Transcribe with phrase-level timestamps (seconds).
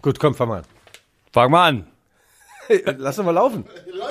[0.00, 0.64] Gut, komm, fang mal an.
[1.32, 1.86] Fang mal an.
[2.98, 3.64] Lass doch mal laufen.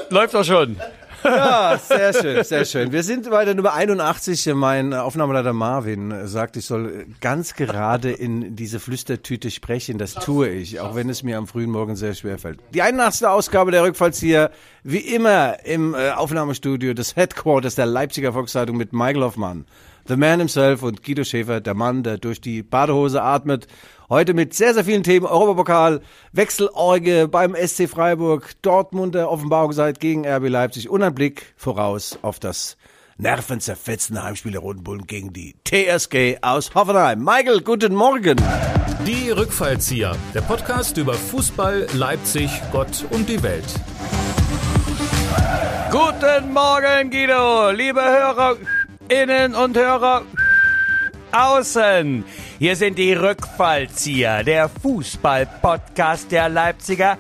[0.10, 0.78] Läuft doch schon.
[1.24, 2.92] Ja, sehr schön, sehr schön.
[2.92, 4.54] Wir sind bei der Nummer 81.
[4.54, 9.98] Mein Aufnahmeleiter Marvin sagt, ich soll ganz gerade in diese Flüstertüte sprechen.
[9.98, 12.60] Das tue ich, auch wenn es mir am frühen Morgen sehr schwer fällt.
[12.74, 13.28] Die 81.
[13.28, 14.52] Ausgabe der Rückfallzieher,
[14.84, 19.66] wie immer im äh, Aufnahmestudio des Headquarters der Leipziger Volkszeitung mit Michael Hoffmann.
[20.08, 23.68] The Man himself und Guido Schäfer, der Mann, der durch die Badehose atmet.
[24.10, 25.26] Heute mit sehr, sehr vielen Themen.
[25.26, 26.02] Europapokal,
[26.32, 32.40] Wechselorge beim SC Freiburg, Dortmunder Offenbarung seit gegen RB Leipzig und ein Blick voraus auf
[32.40, 32.78] das
[33.18, 37.22] nervenzerfetzende Heimspiel der Roten Bullen gegen die TSG aus Hoffenheim.
[37.22, 38.38] Michael, guten Morgen.
[39.06, 43.66] Die Rückfallzieher, der Podcast über Fußball, Leipzig, Gott und die Welt.
[45.92, 48.02] Guten Morgen, Guido, liebe
[49.10, 50.24] Hörerinnen und Hörer
[51.32, 52.26] außen.
[52.60, 57.18] Hier sind die Rückfallzieher, der Fußball-Podcast der Leipziger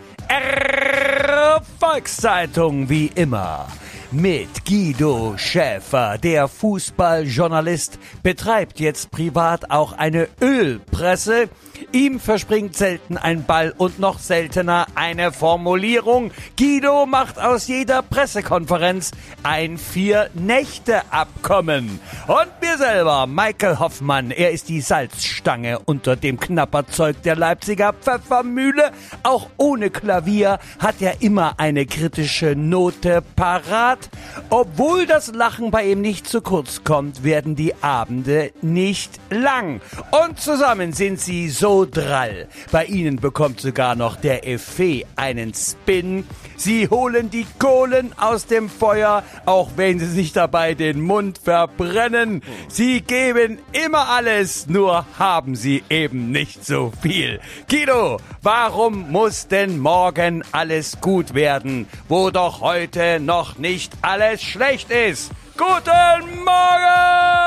[1.79, 3.67] Volkszeitung wie immer.
[4.11, 11.49] Mit Guido Schäfer, der Fußballjournalist, betreibt jetzt privat auch eine Ölpresse.
[11.91, 16.31] Ihm verspringt selten ein Ball und noch seltener eine Formulierung.
[16.57, 19.11] Guido macht aus jeder Pressekonferenz
[19.43, 21.99] ein Vier-Nächte-Abkommen.
[22.27, 28.91] Und mir selber, Michael Hoffmann, er ist die Salzstange unter dem Knapperzeug der Leipziger Pfeffermühle.
[29.23, 34.09] Auch ohne Klavier hat er immer eine kritische Note parat.
[34.49, 39.81] Obwohl das Lachen bei ihm nicht zu kurz kommt, werden die Abende nicht lang.
[40.25, 42.47] Und zusammen sind sie so drall.
[42.71, 46.25] Bei ihnen bekommt sogar noch der Effet einen Spin.
[46.55, 52.41] Sie holen die Kohlen aus dem Feuer, auch wenn sie sich dabei den Mund verbrennen.
[52.67, 57.39] Sie geben immer alles, nur haben sie eben nicht so viel.
[57.69, 64.89] Guido, warum muss denn morgen alles gut werden, wo doch heute noch nicht alles schlecht
[64.89, 65.31] ist?
[65.57, 67.37] Guten Morgen!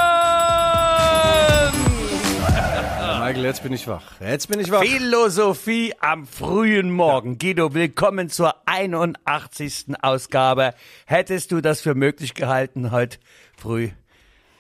[3.31, 4.21] Michael, jetzt bin ich wach.
[4.21, 4.83] Jetzt bin ich wach.
[4.83, 7.39] Philosophie am frühen Morgen.
[7.39, 9.87] Guido, willkommen zur 81.
[10.03, 10.75] Ausgabe.
[11.07, 13.19] Hättest du das für möglich gehalten heute
[13.57, 13.91] früh?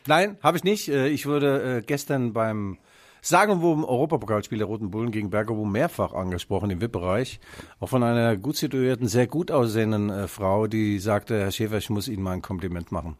[0.06, 0.88] Nein, habe ich nicht.
[0.88, 2.78] Äh, Ich wurde äh, gestern beim
[3.22, 7.40] sagenumwoben Europapokalspiel der Roten Bullen gegen Bergamo mehrfach angesprochen im VIP-Bereich.
[7.80, 11.90] Auch von einer gut situierten, sehr gut aussehenden äh, Frau, die sagte, Herr Schäfer, ich
[11.90, 13.16] muss Ihnen mal ein Kompliment machen.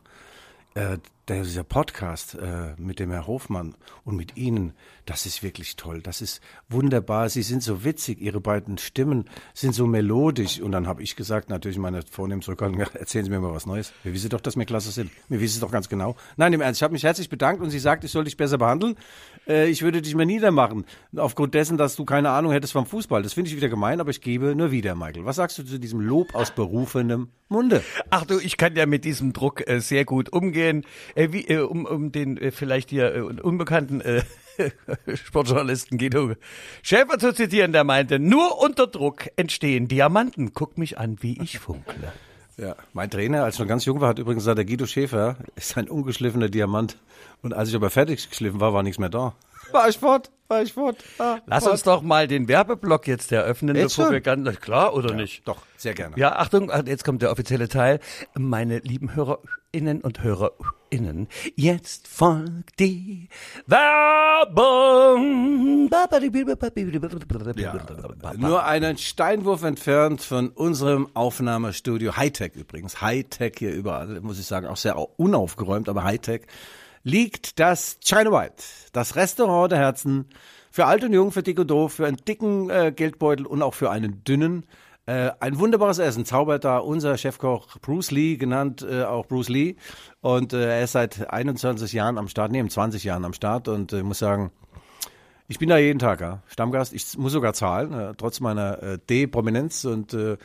[0.75, 0.99] Äh,
[1.29, 4.73] dieser Podcast äh, mit dem Herr Hofmann und mit Ihnen,
[5.07, 6.03] das ist wirklich toll.
[6.03, 7.29] Das ist wunderbar.
[7.29, 8.21] Sie sind so witzig.
[8.21, 10.61] Ihre beiden Stimmen sind so melodisch.
[10.61, 13.67] Und dann habe ich gesagt, natürlich meine vornehmen Zurückhaltung, ja, erzählen Sie mir mal was
[13.67, 13.93] Neues.
[14.03, 15.11] Wir wissen doch, dass wir klasse sind.
[15.29, 16.17] Wir wissen es doch ganz genau.
[16.37, 18.59] Nein, im Ernst, ich habe mich herzlich bedankt und sie sagt, ich soll dich besser
[18.59, 18.97] behandeln.
[19.51, 20.85] Äh, ich würde dich mehr niedermachen.
[21.17, 23.23] Aufgrund dessen, dass du keine Ahnung hättest vom Fußball.
[23.23, 25.25] Das finde ich wieder gemein, aber ich gebe nur wieder, Michael.
[25.25, 27.83] Was sagst du zu diesem Lob aus berufenem Munde?
[28.11, 30.87] Ach du, ich kann ja mit diesem Druck äh, sehr gut umgehen.
[31.15, 34.23] Äh, wie, äh, um, um den äh, vielleicht hier äh, unbekannten äh,
[35.15, 36.35] Sportjournalisten Guido
[36.83, 40.53] Schäfer zu zitieren, der meinte, nur unter Druck entstehen Diamanten.
[40.55, 42.13] Guck mich an, wie ich funkle.
[42.61, 45.37] Ja, mein Trainer, als ich noch ganz jung war, hat übrigens gesagt, der Guido Schäfer
[45.57, 46.99] ist ein ungeschliffener Diamant.
[47.43, 49.33] Und als ich aber fertig geschliffen war, war nichts mehr da.
[49.73, 50.97] War ich fort, war ich fort.
[51.19, 51.73] Ah, Lass fort.
[51.75, 54.13] uns doch mal den Werbeblock jetzt eröffnen, Jetzt bevor schon?
[54.15, 55.47] wir ganz, klar oder nicht?
[55.47, 56.17] Doch, sehr gerne.
[56.19, 58.01] Ja, Achtung, jetzt kommt der offizielle Teil.
[58.37, 63.29] Meine lieben Hörerinnen und Hörerinnen, jetzt folgt die
[63.67, 65.89] Werbung.
[67.57, 67.75] Ja,
[68.37, 74.67] nur einen Steinwurf entfernt von unserem Aufnahmestudio, Hightech übrigens, Hightech hier überall, muss ich sagen,
[74.67, 76.43] auch sehr unaufgeräumt, aber Hightech,
[77.03, 78.63] liegt das China White,
[78.93, 80.27] das Restaurant der Herzen,
[80.71, 83.75] für alt und jung, für dick und doof, für einen dicken äh, Geldbeutel und auch
[83.75, 84.67] für einen dünnen.
[85.07, 89.75] Äh, ein wunderbares Essen zaubert da unser Chefkoch Bruce Lee, genannt äh, auch Bruce Lee.
[90.21, 93.93] Und äh, er ist seit 21 Jahren am Start, nee, 20 Jahren am Start und
[93.93, 94.53] äh, muss sagen,
[95.49, 96.45] ich bin da jeden Tag, ja.
[96.47, 96.93] Stammgast.
[96.93, 99.85] Ich muss sogar zahlen, äh, trotz meiner äh, D-Prominenz.
[99.85, 100.37] Und äh,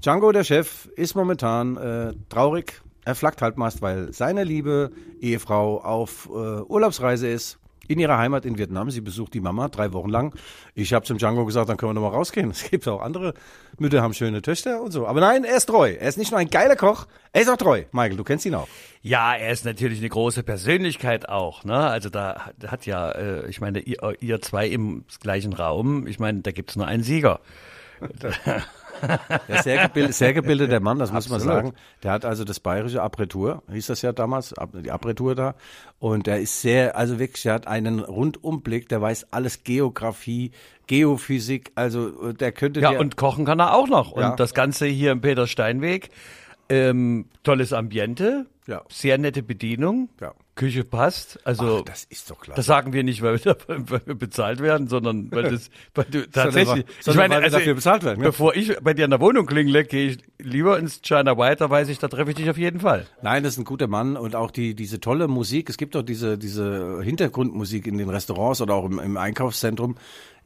[0.00, 2.80] Django, der Chef, ist momentan äh, traurig.
[3.04, 4.90] Er flackt meist, weil seine liebe
[5.20, 7.58] Ehefrau auf äh, Urlaubsreise ist.
[7.88, 8.92] In ihrer Heimat in Vietnam.
[8.92, 10.34] Sie besucht die Mama drei Wochen lang.
[10.76, 12.50] Ich habe zum Django gesagt, dann können wir noch mal rausgehen.
[12.52, 13.34] Es gibt auch andere
[13.76, 15.04] Mütter, haben schöne Töchter und so.
[15.08, 15.90] Aber nein, er ist treu.
[15.90, 17.82] Er ist nicht nur ein geiler Koch, er ist auch treu.
[17.90, 18.68] Michael, du kennst ihn auch.
[19.02, 21.64] Ja, er ist natürlich eine große Persönlichkeit auch.
[21.64, 21.76] Ne?
[21.76, 26.20] Also da hat- hat ja, äh, ich meine, ihr, ihr zwei im gleichen Raum, ich
[26.20, 27.40] meine, da gibt's nur einen Sieger.
[29.48, 31.46] Der sehr, gebild, sehr gebildeter Mann, das muss Absolut.
[31.46, 31.76] man sagen.
[32.02, 35.54] Der hat also das bayerische Abitur, hieß das ja damals, die Abitur da.
[35.98, 40.52] Und der ist sehr, also wirklich, der hat einen Rundumblick, der weiß alles Geografie,
[40.86, 42.80] Geophysik, also der könnte.
[42.80, 44.12] Ja, und kochen kann er auch noch.
[44.12, 44.36] Und ja.
[44.36, 46.10] das Ganze hier im Peter Steinweg,
[46.68, 48.82] ähm, tolles Ambiente, ja.
[48.88, 50.08] sehr nette Bedienung.
[50.20, 50.34] Ja.
[50.54, 51.38] Küche passt.
[51.44, 52.54] Also Ach, das ist doch klar.
[52.54, 56.28] Das sagen wir nicht, weil wir, weil wir bezahlt werden, sondern weil das weil du
[56.30, 56.84] tatsächlich.
[57.04, 58.22] ich meine, also, dafür bezahlt werden.
[58.22, 61.70] Bevor ich bei dir in der Wohnung klingle, gehe ich lieber ins China White, da
[61.70, 63.06] weiß ich, da treffe ich dich auf jeden Fall.
[63.22, 65.70] Nein, das ist ein guter Mann und auch die diese tolle Musik.
[65.70, 69.96] Es gibt doch diese diese Hintergrundmusik in den Restaurants oder auch im, im Einkaufszentrum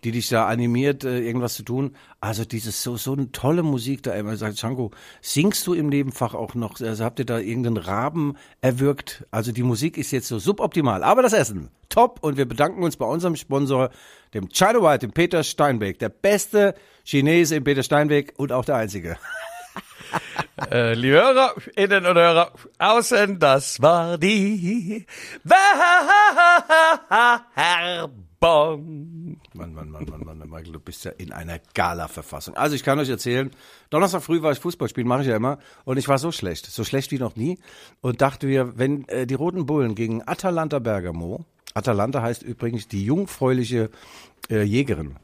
[0.04, 1.96] die dich da animiert, äh, irgendwas zu tun.
[2.20, 4.90] Also dieses so so eine tolle Musik da immer sagt Chanko,
[5.20, 6.80] singst du im Nebenfach auch noch?
[6.80, 9.26] Also habt ihr da irgendeinen Raben erwürgt?
[9.30, 12.96] Also die Musik ist jetzt so suboptimal, aber das Essen top und wir bedanken uns
[12.96, 13.90] bei unserem Sponsor,
[14.34, 18.76] dem China White, dem Peter Steinweg, der beste Chinese im Peter Steinweg und auch der
[18.76, 19.16] einzige.
[20.70, 25.06] äh, liebe Hörer, innen und Hörer, außen, das war die
[25.42, 25.56] Werbung.
[28.40, 32.56] Mann, Mann, Mann, Mann, Mann, Mann, Michael, du bist ja in einer Gala-Verfassung.
[32.56, 33.50] Also ich kann euch erzählen,
[33.90, 36.66] Donnerstag früh war ich Fußball spielen, mache ich ja immer, und ich war so schlecht,
[36.66, 37.58] so schlecht wie noch nie,
[38.00, 41.44] und dachte mir, wenn äh, die Roten Bullen gegen Atalanta Bergamo,
[41.74, 43.90] Atalanta heißt übrigens die jungfräuliche
[44.50, 45.16] äh, Jägerin,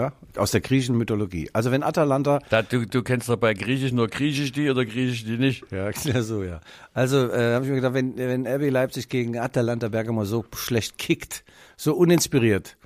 [0.00, 1.50] ja, aus der griechischen Mythologie.
[1.52, 2.40] Also wenn Atalanta.
[2.48, 5.64] Da, du, du kennst doch bei Griechisch nur Griechisch die oder Griechisch die nicht.
[5.70, 5.92] Ja,
[6.22, 6.60] so, ja.
[6.94, 10.98] Also äh, habe ich mir gedacht, wenn, wenn RB Leipzig gegen Atalanta Bergamo so schlecht
[10.98, 11.44] kickt,
[11.76, 12.76] so uninspiriert,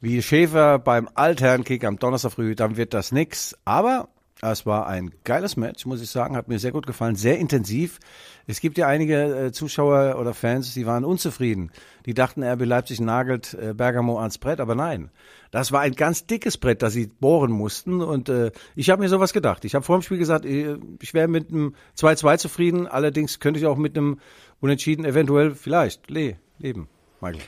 [0.00, 3.56] wie Schäfer beim Altherrenkick am Donnerstag früh, dann wird das nix.
[3.64, 4.08] Aber
[4.42, 7.98] es war ein geiles Match, muss ich sagen, hat mir sehr gut gefallen, sehr intensiv.
[8.46, 11.70] Es gibt ja einige äh, Zuschauer oder Fans, die waren unzufrieden.
[12.04, 15.10] Die dachten, RB Leipzig nagelt äh, Bergamo ans Brett, aber nein.
[15.50, 18.02] Das war ein ganz dickes Brett, das sie bohren mussten.
[18.02, 19.64] Und äh, ich habe mir sowas gedacht.
[19.64, 22.86] Ich habe vor dem Spiel gesagt, äh, ich wäre mit einem 2-2 zufrieden.
[22.86, 24.18] Allerdings könnte ich auch mit einem
[24.60, 26.88] Unentschieden eventuell vielleicht le leben.
[27.20, 27.40] Michael.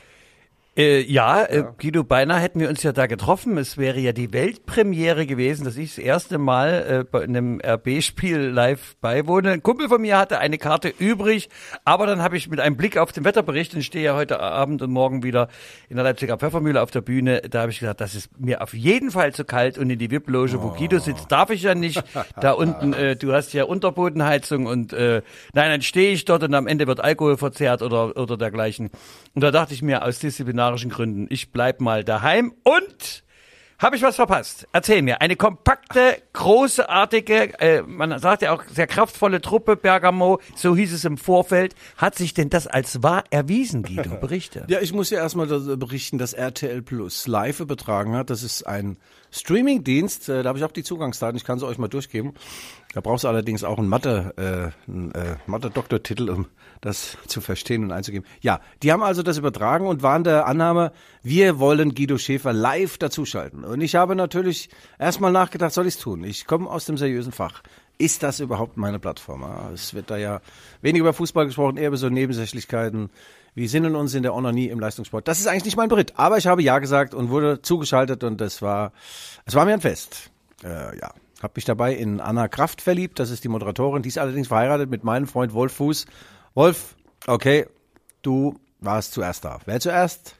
[0.77, 3.57] Äh, ja, äh, Guido, beinahe hätten wir uns ja da getroffen.
[3.57, 8.37] Es wäre ja die Weltpremiere gewesen, dass ich das erste Mal äh, bei einem RB-Spiel
[8.37, 9.53] live beiwohne.
[9.53, 11.49] Ein Kumpel von mir hatte eine Karte übrig,
[11.83, 14.83] aber dann habe ich mit einem Blick auf den Wetterbericht, und stehe ja heute Abend
[14.83, 15.47] und morgen wieder
[15.89, 18.75] in der Leipziger Pfeffermühle auf der Bühne, da habe ich gesagt, das ist mir auf
[18.75, 22.03] jeden Fall zu kalt und in die VIP-Loge, wo Guido sitzt, darf ich ja nicht.
[22.39, 25.23] Da unten, äh, du hast ja Unterbodenheizung und äh,
[25.53, 28.91] nein, dann stehe ich dort und am Ende wird Alkohol verzehrt oder, oder dergleichen.
[29.33, 31.27] Und da dachte ich mir, aus Disziplinar disziplinarischen Gründen.
[31.29, 33.23] Ich bleib mal daheim und
[33.79, 34.67] habe ich was verpasst?
[34.71, 35.21] Erzähl mir.
[35.21, 41.05] Eine kompakte, großartige, äh, man sagt ja auch sehr kraftvolle Truppe Bergamo, so hieß es
[41.05, 41.75] im Vorfeld.
[41.95, 44.15] Hat sich denn das als wahr erwiesen, Guido?
[44.21, 44.65] Berichte.
[44.67, 45.47] ja, ich muss ja erstmal
[45.77, 48.31] berichten, dass RTL Plus live übertragen hat.
[48.31, 48.97] Das ist ein
[49.31, 52.33] Streaming-Dienst, äh, da habe ich auch die Zugangsdaten, ich kann sie euch mal durchgeben.
[52.93, 56.47] Da brauchst du allerdings auch einen Mathe, äh, einen, äh, Mathe-Doktortitel, um
[56.81, 58.25] das zu verstehen und einzugeben.
[58.41, 60.91] Ja, die haben also das übertragen und waren der Annahme,
[61.27, 63.65] wir wollen Guido Schäfer live dazuschalten.
[63.65, 66.23] Und ich habe natürlich erstmal nachgedacht, soll ich es tun?
[66.23, 67.63] Ich komme aus dem seriösen Fach.
[67.97, 69.43] Ist das überhaupt meine Plattform?
[69.73, 70.39] Es wird da ja
[70.81, 73.09] weniger über Fußball gesprochen, eher über so Nebensächlichkeiten.
[73.55, 75.27] Wir sinnen uns in der Ononie im Leistungssport.
[75.27, 78.39] Das ist eigentlich nicht mein Bericht, aber ich habe Ja gesagt und wurde zugeschaltet und
[78.39, 78.93] das war,
[79.45, 80.31] es war mir ein Fest.
[80.63, 84.17] Äh, ja, habe mich dabei in Anna Kraft verliebt, das ist die Moderatorin, die ist
[84.17, 86.05] allerdings verheiratet mit meinem Freund Wolf Fuß.
[86.53, 86.95] Wolf,
[87.25, 87.65] okay,
[88.21, 89.59] du warst zuerst da.
[89.65, 90.36] Wer zuerst?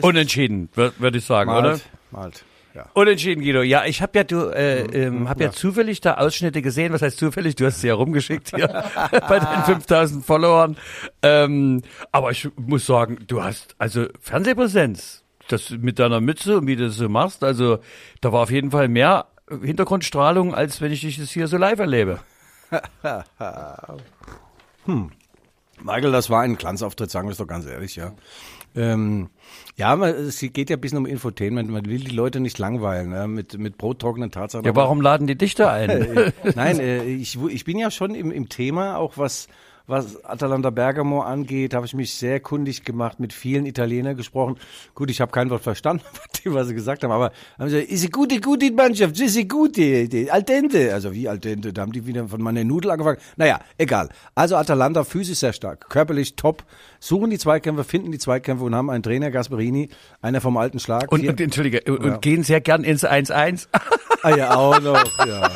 [0.00, 1.80] Unentschieden, würde würd ich sagen, malt, oder?
[2.10, 2.44] Malt.
[2.74, 2.86] Ja.
[2.94, 3.62] Unentschieden, Guido.
[3.62, 4.90] Ja, ich habe ja du, äh, mhm.
[4.94, 5.46] ähm, hab ja.
[5.46, 5.52] ja.
[5.52, 6.92] zufällig da Ausschnitte gesehen.
[6.92, 7.54] Was heißt zufällig?
[7.54, 8.68] Du hast sie ja rumgeschickt hier
[9.28, 10.76] bei den 5000 Followern.
[11.22, 11.82] Ähm,
[12.12, 15.22] aber ich muss sagen, du hast also Fernsehpräsenz.
[15.48, 17.44] Das mit deiner Mütze und wie du das so machst.
[17.44, 17.80] Also
[18.20, 21.78] da war auf jeden Fall mehr Hintergrundstrahlung, als wenn ich dich das hier so live
[21.78, 22.20] erlebe.
[24.86, 25.10] hm.
[25.82, 28.12] Michael, das war ein Glanzauftritt, sagen wir es doch ganz ehrlich, ja.
[28.74, 29.28] Ähm,
[29.76, 31.70] ja, man, es geht ja ein bisschen um Infotainment.
[31.70, 33.28] Man will die Leute nicht langweilen ne?
[33.28, 34.64] mit, mit brottrockenen Tatsachen.
[34.64, 36.32] Ja, warum laden die dich da ein?
[36.54, 39.48] Nein, äh, ich, ich bin ja schon im, im Thema, auch was
[39.86, 44.56] was Atalanta Bergamo angeht, habe ich mich sehr kundig gemacht, mit vielen Italienern gesprochen.
[44.94, 46.04] Gut, ich habe kein Wort verstanden,
[46.44, 49.46] was sie gesagt haben, aber haben sie gesagt, ist eine gute, gute Mannschaft, ist eine
[49.46, 50.94] gute, die, Altente.
[50.94, 53.18] Also wie Altente, da haben die wieder von meiner Nudel angefangen.
[53.36, 54.08] Naja, egal.
[54.34, 56.64] Also Atalanta physisch sehr stark, körperlich top,
[57.00, 59.88] suchen die Zweikämpfe, finden die Zweikämpfe und haben einen Trainer, Gasperini,
[60.20, 61.10] einer vom alten Schlag.
[61.10, 62.16] Und, und entschuldige, und, ja.
[62.18, 63.68] gehen sehr gern ins 1-1.
[64.22, 65.50] ah ja, auch noch, ja.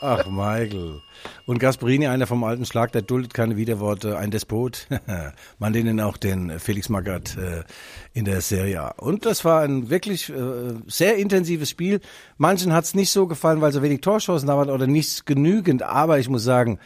[0.00, 1.02] Ach, Michael.
[1.46, 4.86] Und Gasperini, einer vom alten Schlag, der duldet keine Widerworte, ein Despot.
[5.58, 7.64] Man nennen auch den Felix Magath äh,
[8.12, 8.88] in der Serie A.
[8.96, 12.00] Und das war ein wirklich äh, sehr intensives Spiel.
[12.36, 15.82] Manchen hat es nicht so gefallen, weil so wenig Torschancen da waren oder nicht genügend.
[15.82, 16.78] Aber ich muss sagen,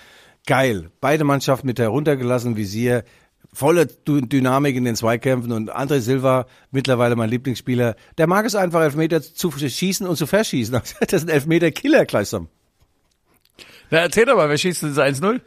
[0.47, 0.91] geil.
[1.01, 3.05] Beide Mannschaften mit heruntergelassenen Visier
[3.53, 8.81] volle Dynamik in den Zweikämpfen und André Silva, mittlerweile mein Lieblingsspieler, der mag es einfach,
[8.83, 10.73] Elfmeter zu schießen und zu verschießen.
[11.01, 12.49] Das ist ein Elfmeter-Killer gleichsam.
[13.93, 15.43] Na, erzähl doch mal, wer schießt das 1-0?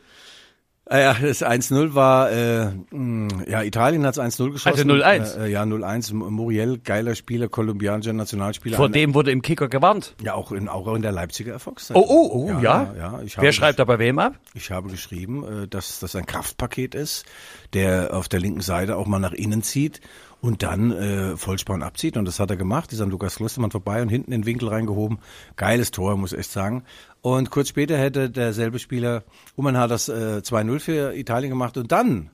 [0.88, 4.92] Ah ja, das 1-0 war, äh, mm, ja, Italien hat es 1-0 geschossen.
[4.92, 5.40] Also 0-1.
[5.40, 6.14] Äh, ja, 0-1.
[6.14, 8.78] Muriel, geiler Spieler, kolumbianischer Nationalspieler.
[8.78, 10.14] Vor dem wurde im Kicker gewarnt.
[10.22, 11.98] Ja, auch in, auch in der Leipziger Erfolgszeit.
[11.98, 12.62] Oh, oh, oh, ja.
[12.62, 12.94] ja.
[12.96, 14.36] ja ich Wer schreibt da bei wem ab?
[14.54, 17.25] Ich habe geschrieben, äh, dass das ein Kraftpaket ist,
[17.74, 20.02] der auf der linken Seite auch mal nach innen zieht
[20.46, 22.16] und dann äh, Vollspann abzieht.
[22.16, 24.70] Und das hat er gemacht, ist an Lukas Klostermann vorbei und hinten in den Winkel
[24.70, 25.18] reingehoben.
[25.56, 26.84] Geiles Tor, muss ich echt sagen.
[27.25, 29.24] Und kurz später hätte derselbe Spieler,
[29.55, 32.29] Uman hat das äh, 2-0 für Italien gemacht und dann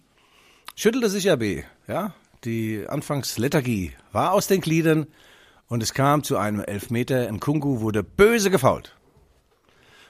[0.75, 2.13] schüttelte sich RB, ja.
[2.43, 5.07] Die Anfangslethargie war aus den Gliedern
[5.69, 7.31] und es kam zu einem Elfmeter.
[7.31, 8.97] Nkungu wurde böse gefault.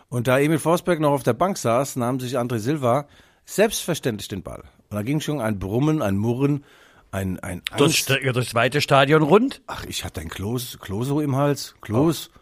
[0.09, 3.05] Und da Emil Forsberg noch auf der Bank saß, nahm sich André Silva
[3.45, 4.63] selbstverständlich den Ball.
[4.89, 6.65] Und da ging schon ein Brummen, ein Murren,
[7.11, 8.09] ein, ein Angst.
[8.09, 9.61] Durch, das zweite Stadion rund?
[9.67, 11.75] Ach, ich hatte ein Klos, Kloso im Hals.
[11.81, 12.31] Klos.
[12.33, 12.40] Oh.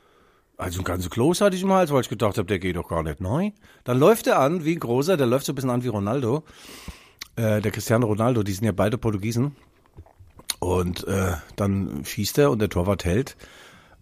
[0.60, 2.90] Also ein ganzes Klos hatte ich im Hals, weil ich gedacht habe, der geht doch
[2.90, 3.52] gar nicht neu.
[3.86, 6.44] Dann läuft er an wie ein großer, der läuft so ein bisschen an wie Ronaldo.
[7.38, 9.56] Äh, der Cristiano Ronaldo, die sind ja beide Portugiesen.
[10.60, 13.38] Und äh, dann schießt er und der Torwart hält.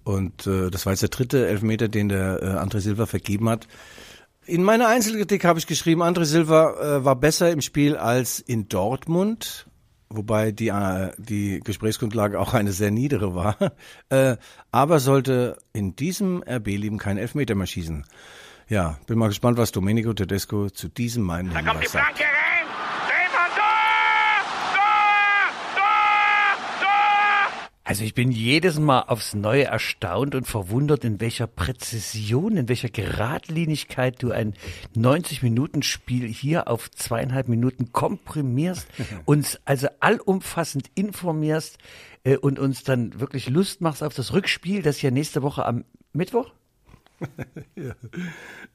[0.04, 3.68] Und äh, das war jetzt der dritte Elfmeter, den der äh, André Silva vergeben hat.
[4.48, 8.68] In meiner Einzelkritik habe ich geschrieben, André Silva äh, war besser im Spiel als in
[8.68, 9.68] Dortmund
[10.10, 13.58] wobei die, äh, die Gesprächsgrundlage auch eine sehr niedere war,
[14.10, 14.38] äh,
[14.72, 18.06] aber sollte in diesem RB-Leben kein Elfmeter mehr schießen.
[18.70, 22.68] Ja, bin mal gespannt, was Domenico Tedesco zu diesem meinen Da kommt die Flanke rein!
[23.06, 23.64] Stefan, Tor!
[24.74, 25.48] Tor!
[25.76, 26.82] Tor!
[26.82, 27.70] Tor!
[27.88, 32.89] Also ich bin jedes Mal aufs Neue erstaunt und verwundert, in welcher Präzision, in welcher
[32.89, 34.56] Geradlinigkeit du ein
[34.98, 38.89] 90-Minuten-Spiel hier auf zweieinhalb Minuten komprimierst,
[39.25, 41.77] uns also allumfassend informierst
[42.25, 45.86] äh, und uns dann wirklich Lust machst auf das Rückspiel, das ja nächste Woche am
[46.12, 46.51] Mittwoch
[47.76, 47.96] ja.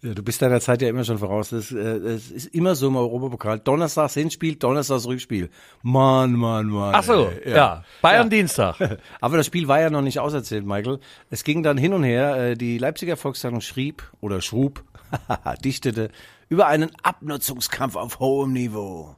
[0.03, 0.15] ja.
[0.15, 1.51] du bist deiner Zeit ja immer schon voraus.
[1.51, 3.61] Das, äh, es ist immer so im Europapokal.
[3.61, 5.51] Donnerstags Hinspiel, Donnerstags Rückspiel.
[5.83, 6.95] Mann, Mann, Mann.
[6.95, 7.57] Ach so, ja.
[7.57, 7.85] ja.
[8.01, 8.31] Bayern ja.
[8.31, 8.99] Dienstag.
[9.21, 10.99] Aber das Spiel war ja noch nicht auserzählt, Michael.
[11.31, 12.37] Es ging dann hin und her.
[12.37, 14.85] Äh, die Leipziger Volkszeitung schrieb oder schrub,
[15.65, 16.11] dichtete
[16.49, 19.17] über einen Abnutzungskampf auf hohem Niveau.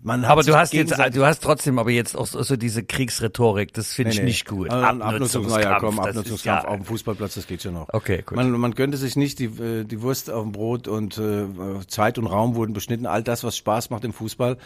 [0.00, 3.72] Man aber du hast jetzt, du hast trotzdem aber jetzt auch so, so diese Kriegsrhetorik,
[3.72, 4.26] das finde nee, ich nee.
[4.26, 4.70] nicht gut.
[4.70, 7.88] Also Abnutzungskampf, ja, komm, Abnutzungskampf ja, auf dem Fußballplatz, das geht schon noch.
[7.92, 8.36] Okay, gut.
[8.36, 11.46] Man, man gönnte sich nicht die, äh, die Wurst auf dem Brot und äh,
[11.88, 14.56] Zeit und Raum wurden beschnitten, all das, was Spaß macht im Fußball.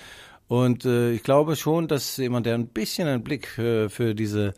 [0.53, 4.53] Und äh, ich glaube schon, dass jemand, der ein bisschen einen Blick für, für diese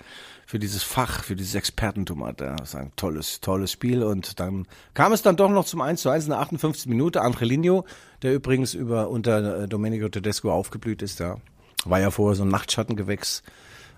[0.45, 2.41] für dieses Fach, für dieses Expertentum hat.
[2.41, 4.03] Ja, das ist ein tolles, tolles Spiel.
[4.03, 6.87] Und dann kam es dann doch noch zum 1 zu 1 in der 58.
[6.89, 7.23] Minute.
[7.23, 7.85] Angelino,
[8.23, 11.37] der übrigens über unter äh, Domenico Tedesco aufgeblüht ist, ja.
[11.85, 13.45] War ja vorher so ein Nachtschattengewächs.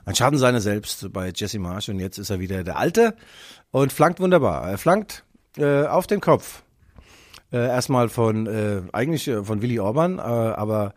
[0.04, 3.16] Ein Schatten seiner selbst bei Jesse Marsch und jetzt ist er wieder der Alte
[3.70, 4.68] und flankt wunderbar.
[4.68, 5.24] Er flankt
[5.56, 6.62] äh, auf den Kopf.
[7.52, 10.92] Äh, erstmal von, äh, eigentlich äh, von Willy Orban, äh, aber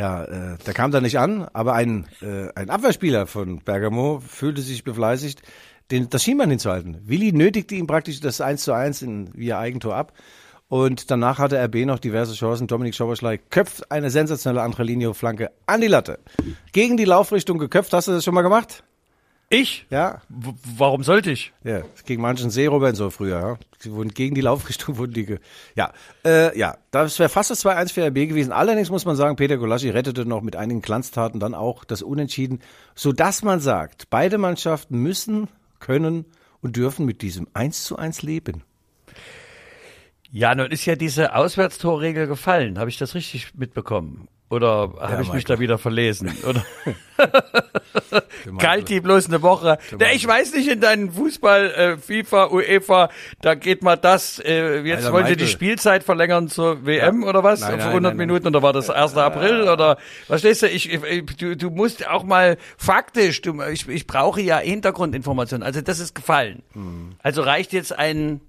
[0.00, 4.62] ja, äh, der kam da nicht an, aber ein, äh, ein Abwehrspieler von Bergamo fühlte
[4.62, 5.42] sich befleißigt,
[5.90, 7.02] den, das Schienbein hinzuhalten.
[7.04, 10.14] Willi nötigte ihm praktisch das 1 zu 1 in, via Eigentor ab.
[10.68, 12.66] Und danach hatte RB noch diverse Chancen.
[12.66, 16.18] Dominik Schoberschlei köpft eine sensationelle andere Linie-Flanke an die Latte.
[16.72, 17.92] Gegen die Laufrichtung geköpft.
[17.92, 18.82] Hast du das schon mal gemacht?
[19.52, 19.84] Ich?
[19.90, 20.22] Ja.
[20.28, 21.52] W warum sollte ich?
[21.64, 23.40] Ja, gegen manchen Seerobben so früher.
[23.40, 23.58] Ja.
[23.80, 25.26] Sie wurden gegen die Laufrichtung wurden die.
[25.26, 25.38] Ge
[25.74, 25.92] ja,
[26.24, 28.52] äh, ja, das wäre fast das 2-1 für RB gewesen.
[28.52, 32.60] Allerdings muss man sagen, Peter Golaschi rettete noch mit einigen Glanztaten dann auch das Unentschieden,
[32.94, 35.48] so dass man sagt, beide Mannschaften müssen,
[35.80, 36.26] können
[36.60, 38.62] und dürfen mit diesem 1 zu 1 leben.
[40.30, 42.78] Ja, nun ist ja diese Auswärtstorregel gefallen.
[42.78, 44.28] Habe ich das richtig mitbekommen?
[44.50, 46.36] Oder habe ja, ich mich da wieder verlesen?
[46.44, 46.64] Oder
[48.58, 49.78] Kalt die bloß eine Woche.
[49.98, 54.80] Ja, ich weiß nicht, in deinen Fußball, äh, FIFA, UEFA, da geht mal das, äh,
[54.80, 57.28] jetzt Alter, wollen sie die Spielzeit verlängern zur WM ja.
[57.28, 57.60] oder was?
[57.60, 59.16] Nein, Auf 100 nein, Minuten oder war das 1.
[59.16, 64.06] April oder, verstehst du, ich, ich, du, du musst auch mal faktisch, du, ich, ich
[64.08, 65.64] brauche ja Hintergrundinformationen.
[65.64, 66.62] Also das ist gefallen.
[66.74, 67.12] Mhm.
[67.22, 68.40] Also reicht jetzt ein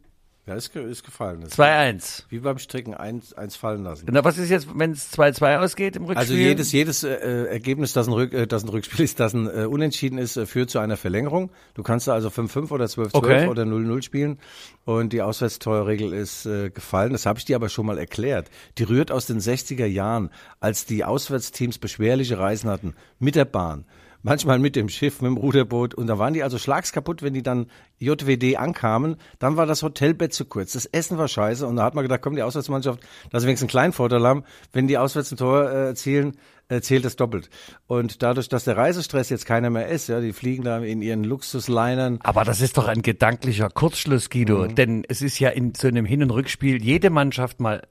[0.47, 1.45] Ja, ist, ist gefallen.
[1.45, 2.23] 2-1.
[2.29, 4.07] Wie beim Stricken eins, eins fallen lassen.
[4.09, 6.17] Na, was ist jetzt, wenn es 2-2 ausgeht im Rückspiel?
[6.17, 9.45] Also jedes, jedes äh, Ergebnis, das ein, Rück, äh, das ein Rückspiel ist, das ein
[9.47, 11.51] äh, Unentschieden ist, äh, führt zu einer Verlängerung.
[11.75, 13.47] Du kannst da also 5-5 oder 12-12 Okay.
[13.49, 14.39] oder 0-0 spielen.
[14.83, 17.11] Und die Auswärtstorregel ist äh, gefallen.
[17.11, 18.49] Das habe ich dir aber schon mal erklärt.
[18.79, 23.85] Die rührt aus den 60er Jahren, als die Auswärtsteams beschwerliche Reisen hatten mit der Bahn.
[24.23, 25.93] Manchmal mit dem Schiff, mit dem Ruderboot.
[25.93, 27.67] Und da waren die also schlagskaputt, wenn die dann
[27.99, 29.17] JWD ankamen.
[29.39, 30.73] Dann war das Hotelbett zu kurz.
[30.73, 31.65] Das Essen war scheiße.
[31.65, 33.01] Und da hat man gedacht, komm, die Auswärtsmannschaft,
[33.31, 34.43] dass sie wenigstens einen kleinen Vorteil haben.
[34.73, 36.37] Wenn die auswärts ein Tor äh, erzielen,
[36.71, 37.49] äh, zählt das doppelt.
[37.87, 41.23] Und dadurch, dass der Reisestress jetzt keiner mehr ist, ja, die fliegen da in ihren
[41.23, 42.19] Luxuslinern.
[42.23, 44.69] Aber das ist doch ein gedanklicher Kurzschluss, Guido.
[44.69, 44.75] Mhm.
[44.75, 47.81] Denn es ist ja in so einem Hin- und Rückspiel jede Mannschaft mal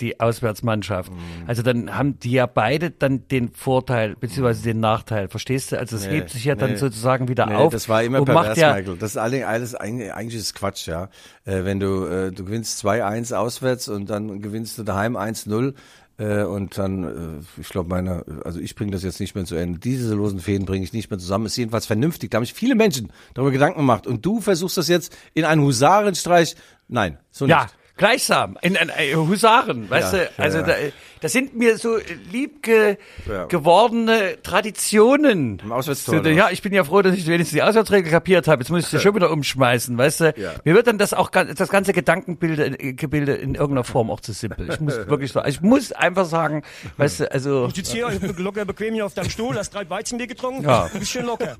[0.00, 1.12] die Auswärtsmannschaft.
[1.12, 1.18] Mhm.
[1.46, 5.28] Also dann haben die ja beide dann den Vorteil beziehungsweise den Nachteil.
[5.28, 5.78] Verstehst du?
[5.78, 6.76] Also es Nee, hebt sich ja dann nee.
[6.76, 7.72] sozusagen wieder Nee, auf.
[7.72, 8.96] das war immer pervers, ja, Michael.
[8.96, 11.08] Das ist alles, eigentlich ist Quatsch, ja.
[11.44, 15.74] Äh, wenn du, äh, du gewinnst 2-1 auswärts und dann gewinnst du daheim 1-0
[16.16, 19.56] äh, und dann, äh, ich glaube, meine, also ich bringe das jetzt nicht mehr zu
[19.56, 19.78] Ende.
[19.78, 21.46] Diese losen Fäden bringe ich nicht mehr zusammen.
[21.46, 22.30] Ist jedenfalls vernünftig.
[22.30, 24.06] Da haben sich viele Menschen darüber Gedanken gemacht.
[24.06, 26.56] Und du versuchst das jetzt in einen Husarenstreich.
[26.88, 27.74] Nein, so Ja, nicht.
[27.96, 28.58] Gleichsam.
[28.62, 30.30] In, in, äh, Husaren, weißt Ja, du?
[30.42, 30.64] Also ja.
[30.66, 30.74] Da,
[31.20, 31.96] das sind mir so
[32.30, 32.96] lieb ge,
[33.28, 33.46] Ja.
[33.46, 35.58] gewordene Traditionen.
[35.62, 38.62] Im Auswärtstor, So, ja, ich bin ja froh, dass ich wenigstens die Auswärtsregel kapiert habe.
[38.62, 40.34] Jetzt muss ich sie schon wieder umschmeißen, weißt du?
[40.36, 40.52] Ja.
[40.64, 44.32] Mir wird dann das auch das ganze Gedankenbilde äh, Gebilde in irgendeiner Form auch zu
[44.32, 44.68] simpel.
[44.70, 46.62] Ich muss wirklich sagen, ich muss einfach sagen,
[46.96, 50.26] weißt du, also Du sitzt hier locker bequem hier auf deinem Stuhl, hast drei Weizenbier
[50.26, 50.90] getrunken, Ja.
[50.92, 51.56] ein bisschen locker.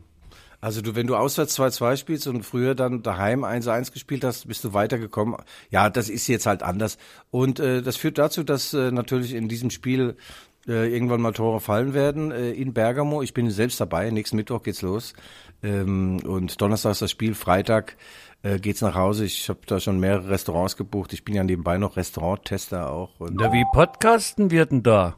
[0.64, 4.64] Also du, wenn du auswärts 2-2 spielst und früher dann daheim 1-1 gespielt hast, bist
[4.64, 5.36] du weitergekommen.
[5.68, 6.96] Ja, das ist jetzt halt anders.
[7.30, 10.16] Und äh, das führt dazu, dass äh, natürlich in diesem Spiel
[10.66, 13.20] äh, irgendwann mal Tore fallen werden äh, in Bergamo.
[13.20, 14.08] Ich bin selbst dabei.
[14.10, 15.12] Nächsten Mittwoch geht's los.
[15.62, 17.34] Ähm, und Donnerstag ist das Spiel.
[17.34, 17.98] Freitag
[18.42, 19.26] äh, geht's nach Hause.
[19.26, 21.12] Ich habe da schon mehrere Restaurants gebucht.
[21.12, 23.20] Ich bin ja nebenbei noch Restauranttester auch.
[23.20, 25.16] Und na, wie podcasten wir denn da?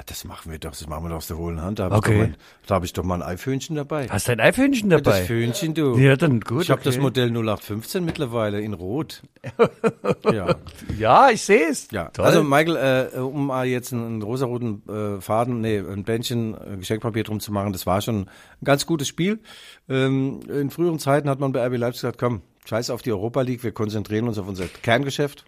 [0.00, 0.70] Ah, das machen wir doch.
[0.70, 1.80] Das machen wir doch aus der hohlen Hand.
[1.80, 2.12] Da habe Okay.
[2.12, 2.36] ich, doch mein-
[2.68, 4.06] da hab ich doch mal ein Eiföhnchen dabei.
[4.08, 5.02] Hast du ein Eifühnchen dabei?
[5.18, 5.98] Das Föhnchen, du.
[5.98, 6.90] Ja, dann gut, Ich habe okay.
[6.90, 9.22] das Modell 0815 mittlerweile in Rot.
[10.32, 10.54] ja.
[10.96, 11.90] ja, ich sehe es.
[11.90, 12.10] Ja.
[12.10, 12.24] Toll.
[12.26, 16.76] Also Michael, äh, um mal jetzt einen, einen rosaroten äh, Faden, nee, ein Bändchen äh,
[16.76, 18.30] Geschenkpapier drum zu machen, das war schon ein
[18.64, 19.40] ganz gutes Spiel.
[19.88, 23.40] Ähm, in früheren Zeiten hat man bei RB Leipzig gesagt, komm, scheiß auf die Europa
[23.42, 25.44] League, wir konzentrieren uns auf unser Kerngeschäft.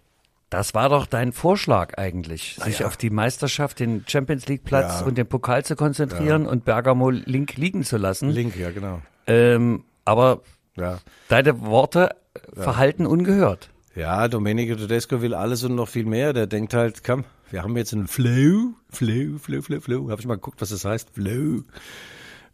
[0.51, 2.85] Das war doch dein Vorschlag eigentlich, sich ja.
[2.87, 5.05] auf die Meisterschaft, den Champions League Platz Ja.
[5.07, 8.29] und den Pokal zu konzentrieren und Bergamo link liegen zu lassen.
[8.29, 9.01] Link, ja genau.
[9.27, 10.41] Ähm, aber
[10.75, 10.99] Ja.
[11.29, 12.09] deine Worte
[12.53, 13.69] verhalten ungehört.
[13.95, 16.33] Ja, Domenico Tedesco will alles und noch viel mehr.
[16.33, 20.09] Der denkt halt, komm, wir haben jetzt einen Flow, Flow, Flow, Flow, Flow.
[20.09, 21.11] Habe ich mal geguckt, was das heißt?
[21.13, 21.63] Flow.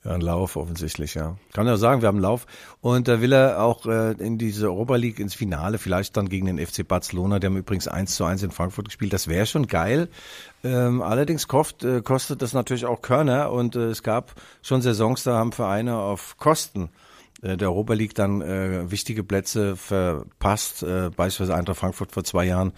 [0.04, 1.38] Ja, ein Lauf offensichtlich, ja.
[1.54, 2.46] Kann ja sagen, wir haben einen Lauf.
[2.82, 6.46] Und da will er auch äh, in diese Europa League ins Finale, vielleicht dann gegen
[6.46, 7.40] den FC Barcelona.
[7.40, 9.14] Die haben übrigens 1 zu 1 in Frankfurt gespielt.
[9.14, 10.10] Das wäre schon geil.
[10.64, 13.52] Ähm, allerdings kost, äh, kostet das natürlich auch Körner.
[13.52, 16.90] Und äh, es gab schon Saisons, da haben Vereine auf Kosten
[17.42, 20.84] äh, der Europa League dann äh, wichtige Plätze verpasst.
[20.84, 22.74] Äh, beispielsweise Eintracht Frankfurt vor zwei Jahren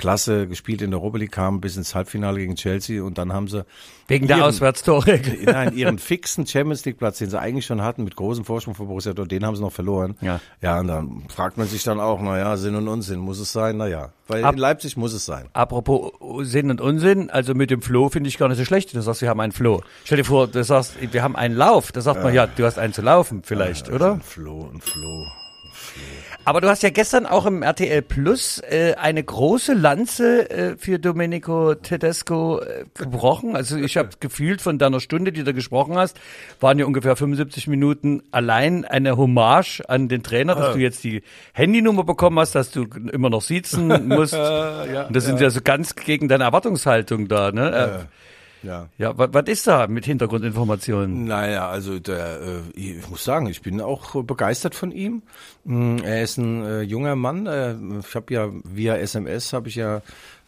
[0.00, 3.46] klasse gespielt in der Europa League, kam bis ins Halbfinale gegen Chelsea und dann haben
[3.46, 3.64] sie
[4.08, 5.38] Wegen der ihren- Auswärtstorregel.
[5.44, 8.86] Nein, ihren fixen Champions League Platz, den sie eigentlich schon hatten, mit großem Vorsprung vor
[8.86, 10.16] Borussia Dortmund, den haben sie noch verloren.
[10.20, 10.40] Ja.
[10.60, 13.76] Ja, und dann fragt man sich dann auch, naja, Sinn und Unsinn, muss es sein?
[13.76, 15.48] Naja, weil Ab- in Leipzig muss es sein.
[15.52, 18.92] Apropos Sinn und Unsinn, also mit dem Flow finde ich gar nicht so schlecht.
[18.94, 19.82] Du sagst, wir haben einen Flow.
[20.04, 21.92] Stell dir vor, du sagst, wir haben einen Lauf.
[21.92, 24.14] Da sagt man, ja, du hast einen zu laufen vielleicht, oder?
[24.14, 25.26] Ein Floh, ein Floh.
[26.44, 30.98] Aber du hast ja gestern auch im RTL Plus äh, eine große Lanze äh, für
[30.98, 33.54] Domenico Tedesco äh, gebrochen.
[33.54, 36.18] Also ich habe gefühlt von deiner Stunde, die du gesprochen hast,
[36.58, 41.22] waren ja ungefähr 75 Minuten allein eine Hommage an den Trainer, dass du jetzt die
[41.52, 44.34] Handynummer bekommen hast, dass du immer noch sitzen musst.
[44.34, 47.52] Und das sind ja so ganz gegen deine Erwartungshaltung da.
[47.52, 48.08] Ne?
[48.62, 48.88] Ja.
[48.98, 51.24] ja, was, was ist da mit Hintergrundinformationen?
[51.24, 55.22] Naja, also der, äh, ich muss sagen, ich bin auch begeistert von ihm.
[55.64, 57.46] Mm, Er ist ein äh, junger Mann.
[57.46, 60.02] Äh, ich habe ja via SMS habe ich ja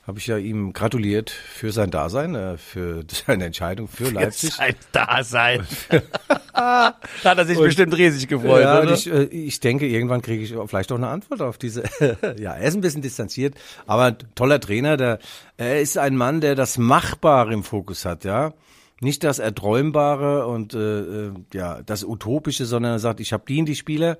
[0.04, 4.52] habe ich ja ihm gratuliert für sein Dasein, äh, für seine Entscheidung für Leipzig.
[4.52, 5.66] Sein Dasein.
[6.52, 10.42] da hat er sich bestimmt riesig gefreut, ja, und ich, äh, ich denke, irgendwann kriege
[10.42, 11.84] ich vielleicht auch eine Antwort auf diese.
[12.38, 13.54] ja, er ist ein bisschen distanziert,
[13.86, 14.96] aber ein toller Trainer.
[14.96, 15.18] Der,
[15.56, 18.52] er ist ein Mann, der das Machbare im Fokus hat, ja.
[19.00, 23.58] Nicht das Erträumbare und äh, äh, ja das Utopische, sondern er sagt, ich habe die
[23.58, 24.16] und die Spieler,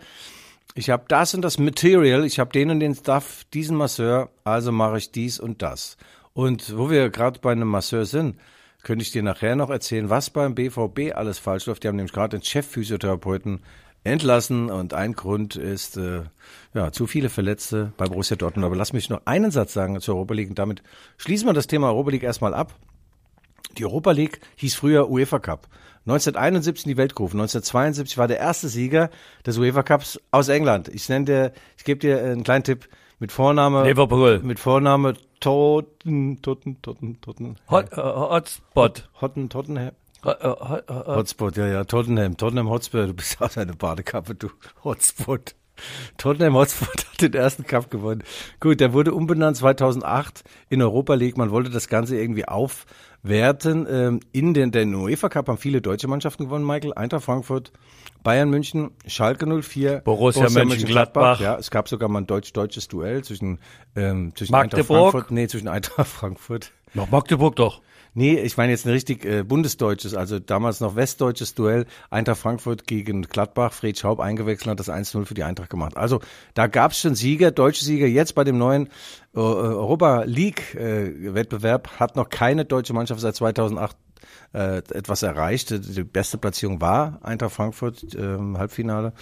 [0.75, 4.73] ich habe das und das Material, ich habe den und den Stuff, diesen Masseur, also
[4.73, 5.97] mache ich dies und das.
[6.33, 8.37] Und wo wir gerade bei einem Masseur sind,
[8.83, 11.85] könnte ich dir nachher noch erzählen, was beim BVB alles falsch läuft.
[11.85, 13.61] Die haben nämlich gerade den Chefphysiotherapeuten
[14.05, 16.23] entlassen und ein Grund ist äh,
[16.75, 18.67] ja zu viele Verletzte bei Borussia Dortmund.
[18.67, 20.83] Aber lass mich noch einen Satz sagen zur Europa League und damit
[21.19, 22.75] schließen wir das Thema Europa League erstmal ab.
[23.79, 25.69] Die Europa League hieß früher UEFA Cup.
[26.07, 27.41] 1971 die Welt gerufen.
[27.41, 29.11] 1972 war der erste Sieger
[29.47, 30.89] des UEFA Cups aus England.
[30.89, 32.89] Ich nenne dir, ich gebe dir einen kleinen Tipp
[33.21, 33.85] mit Vorname.
[33.85, 34.41] Liverpool.
[34.43, 37.57] Mit Vorname Totten, Totten, Totten, Totten.
[37.71, 39.09] Hot, äh, Hotspot.
[39.21, 39.93] Hotten, Tottenham.
[40.25, 44.51] Äh, Hot, Hot, Hotspot, ja, ja, Tottenham, Tottenham Hotspur, du bist auch eine Badekappe, du
[44.85, 45.55] Hotspot.
[46.17, 48.23] Tottenham Hotspur hat den ersten Cup gewonnen.
[48.61, 51.37] Gut, der wurde umbenannt 2008 in Europa League.
[51.37, 52.47] Man wollte das Ganze irgendwie
[53.25, 53.87] aufwerten.
[53.89, 56.95] Ähm, in den, den UEFA Cup haben viele deutsche Mannschaften gewonnen, Michael.
[56.95, 57.73] Eintracht Frankfurt,
[58.23, 61.41] Bayern München, Schalke 04, Borussia Mönchengladbach.
[61.41, 63.59] Ja, es gab sogar mal ein deutsch-deutsches Duell zwischen,
[63.97, 64.91] ähm, zwischen Magdeburg.
[64.91, 67.81] Eintracht Frankfurt, nee, zwischen Eintracht Frankfurt Noch Magdeburg doch.
[68.15, 71.87] Nee, ich meine jetzt ein richtig äh, bundesdeutsches, also damals noch westdeutsches Duell.
[72.11, 73.73] Eintracht Frankfurt gegen Gladbach.
[73.73, 75.97] Fred Schaub eingewechselt hat das 1-0 für die Eintracht gemacht.
[75.97, 76.21] Also
[76.53, 78.07] da gab es schon Sieger, deutsche Sieger.
[78.07, 78.89] Jetzt bei dem neuen
[79.35, 83.97] äh, Europa League äh, Wettbewerb hat noch keine deutsche Mannschaft seit 2008
[84.53, 85.71] äh, etwas erreicht.
[85.71, 89.13] Die beste Platzierung war Eintracht Frankfurt ähm, Halbfinale.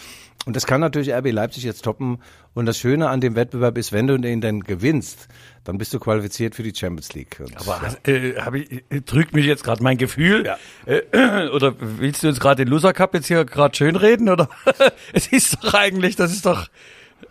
[0.46, 2.18] Und das kann natürlich RB Leipzig jetzt toppen.
[2.54, 5.28] Und das Schöne an dem Wettbewerb ist, wenn du den dann gewinnst,
[5.64, 7.40] dann bist du qualifiziert für die Champions League.
[7.40, 10.50] Und Aber äh, hab ich, äh, trügt mich jetzt gerade mein Gefühl?
[10.86, 14.28] Äh, oder willst du uns gerade den Loser Cup jetzt hier gerade schönreden?
[14.30, 14.48] Oder
[15.12, 16.68] es ist doch eigentlich, das ist doch.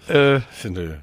[0.08, 1.02] Äh, finde,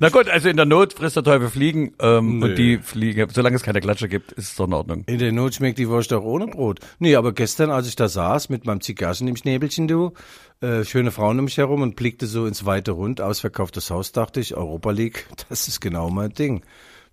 [0.00, 3.56] na gut, also in der Not frisst der Teufel fliegen ähm, und die fliegen, solange
[3.56, 5.04] es keine Klatsche gibt, ist es doch in Ordnung.
[5.06, 6.80] in der Not schmeckt die Wurst auch ohne Brot.
[6.98, 10.12] Nee, aber gestern, als ich da saß mit meinem Zigarren im Schnäbelchen, du,
[10.60, 14.40] äh, schöne Frauen um mich herum und blickte so ins weite Rund, ausverkauftes Haus, dachte
[14.40, 16.62] ich, Europa League, das ist genau mein Ding.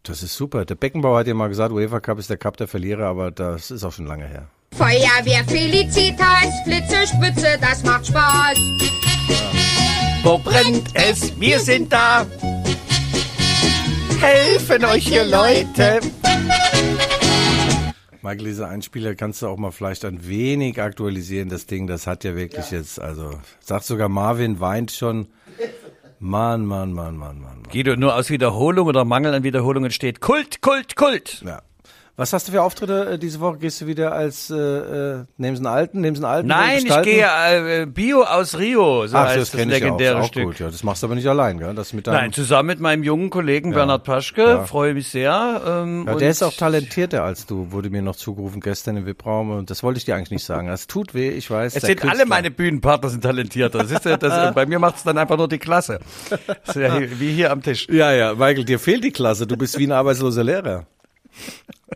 [0.03, 0.65] Das ist super.
[0.65, 3.71] Der Beckenbauer hat ja mal gesagt, UEFA Cup ist der Cup der Verlierer, aber das
[3.71, 4.47] ist auch schon lange her.
[4.73, 8.57] Feuerwehr Felicitas, Blitze, Spitze, das macht Spaß.
[10.23, 11.39] Wo brennt es?
[11.39, 12.25] Wir sind da.
[14.19, 15.99] Helfen euch hier Leute.
[18.21, 21.49] Michael, diese Einspieler kannst du auch mal vielleicht ein wenig aktualisieren.
[21.49, 25.27] Das Ding, das hat ja wirklich jetzt, also, sagt sogar Marvin, weint schon.
[26.19, 27.63] Mann, Mann, Mann, Mann, Mann, Mann.
[27.71, 31.43] Guido, nur aus Wiederholung oder Mangel an Wiederholungen steht Kult, Kult, Kult.
[31.45, 31.61] Ja.
[32.17, 33.57] Was hast du für Auftritte äh, diese Woche?
[33.57, 36.47] Gehst du wieder als, äh, äh, nehmen Sie einen alten, nehmen Sie einen alten?
[36.47, 37.25] Nein, ich gehe
[37.81, 40.43] äh, Bio aus Rio, so Ach, heißt das das, ja auch, legendäre auch Stück.
[40.45, 40.67] gut, ja.
[40.67, 41.73] Das machst du aber nicht allein, gell?
[41.75, 44.63] Das mit deinem, Nein, zusammen mit meinem jungen Kollegen Bernhard Paschke, Ja.
[44.63, 45.61] freue mich sehr.
[45.67, 49.05] Ähm, ja, und der ist auch talentierter als du, wurde mir noch zugerufen gestern im
[49.05, 50.69] VIP-Raum und das wollte ich dir eigentlich nicht sagen.
[50.69, 51.75] Das tut weh, ich weiß.
[51.75, 52.25] Es sind alle Künstler.
[52.27, 53.79] meine Bühnenpartner sind talentierter.
[53.79, 55.99] Das ist ja, das, bei mir macht es dann einfach nur die Klasse.
[56.29, 57.87] Das ist ja hier, wie hier am Tisch.
[57.89, 59.45] Ja, ja, Michael, dir fehlt die Klasse.
[59.45, 60.85] Du bist wie ein arbeitsloser Lehrer.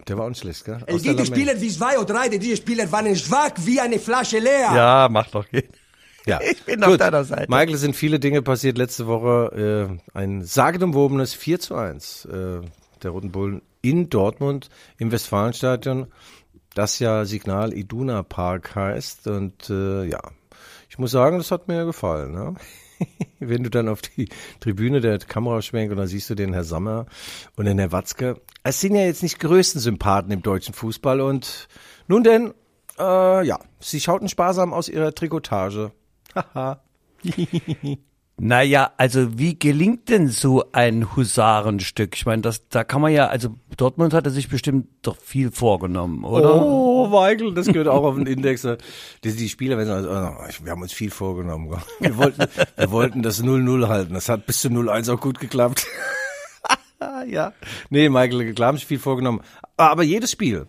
[0.07, 0.83] Der war unschlecht, gell?
[0.85, 1.25] Es gibt.
[1.25, 4.71] Spieler wie zwei oder drei, diese Spieler waren schwach wie eine Flasche leer.
[4.73, 5.45] Ja, macht doch.
[6.25, 6.39] Ja.
[6.51, 7.49] Ich bin auf deiner Seite.
[7.49, 9.97] Michael, es sind viele Dinge passiert letzte Woche.
[10.13, 12.61] Äh, ein sagenumwobenes 4 zu 1 äh,
[13.01, 16.07] der Roten Bullen in Dortmund im Westfalenstadion,
[16.75, 19.27] das ja Signal Iduna Park heißt.
[19.27, 20.19] Und äh, ja,
[20.89, 22.33] ich muss sagen, das hat mir gefallen.
[22.33, 22.55] Ne?
[23.39, 26.63] Wenn du dann auf die Tribüne der Kamera schwenkst und dann siehst du den Herr
[26.63, 27.05] Sommer
[27.55, 28.41] und den Herr Watzke.
[28.63, 31.67] Es sind ja jetzt nicht größten Sympathen im deutschen Fußball und
[32.07, 32.53] nun denn,
[32.97, 35.91] äh, ja, sie schauten sparsam aus ihrer Trikotage.
[36.35, 36.81] Haha.
[38.41, 42.15] Naja, also wie gelingt denn so ein Husarenstück?
[42.15, 46.23] Ich meine, das, da kann man ja, also Dortmund hatte sich bestimmt doch viel vorgenommen,
[46.23, 46.55] oder?
[46.55, 48.65] Oh, Michael, das gehört auch auf den Index.
[49.25, 51.69] Die, die Spieler, wenn sie also, wir haben uns viel vorgenommen.
[51.99, 52.45] Wir wollten,
[52.77, 54.13] wir wollten das 0-0 halten.
[54.13, 55.85] Das hat bis zu 0-1 auch gut geklappt.
[57.27, 57.51] ja.
[57.89, 59.41] Nee, Michael, klar haben sich viel vorgenommen.
[59.75, 60.67] Aber jedes Spiel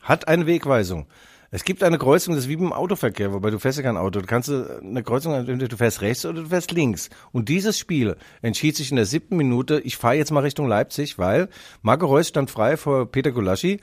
[0.00, 1.06] hat eine Wegweisung.
[1.54, 4.20] Es gibt eine Kreuzung, das ist wie beim Autoverkehr, wobei du fährst ja kein Auto.
[4.20, 7.10] Du kannst äh, eine Kreuzung, entweder du fährst rechts oder du fährst links.
[7.30, 11.16] Und dieses Spiel entschied sich in der siebten Minute, ich fahre jetzt mal Richtung Leipzig,
[11.16, 11.48] weil
[11.80, 13.78] Marco Reus stand frei vor Peter Gulaschi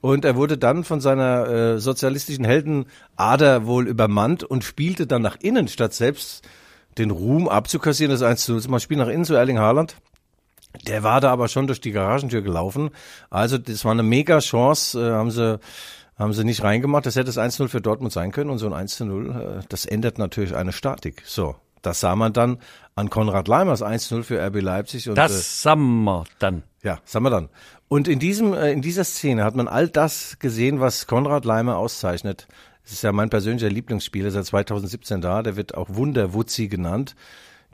[0.00, 5.38] und er wurde dann von seiner äh, sozialistischen Heldenader wohl übermannt und spielte dann nach
[5.40, 6.46] innen, statt selbst
[6.98, 9.96] den Ruhm abzukassieren, das 1 zu 0 mal Spiel nach innen zu Erling Haaland.
[10.86, 12.90] Der war da aber schon durch die Garagentür gelaufen.
[13.28, 15.58] Also das war eine mega Chance, äh, haben sie
[16.18, 17.06] haben sie nicht reingemacht.
[17.06, 20.18] Das hätte das 1-0 für Dortmund sein können und so ein 1-0, äh, das ändert
[20.18, 21.22] natürlich eine Statik.
[21.24, 22.58] So, das sah man dann
[22.96, 26.62] an Konrad Leimers 1-0 für RB Leipzig und äh, Das sagen wir dann.
[26.82, 27.48] ja, sagen wir dann.
[27.88, 31.76] Und in diesem, äh, in dieser Szene hat man all das gesehen, was Konrad Leimer
[31.76, 32.48] auszeichnet.
[32.84, 35.42] Es ist ja mein persönlicher Lieblingsspieler seit 2017 da.
[35.42, 37.14] Der wird auch Wunderwutzi genannt.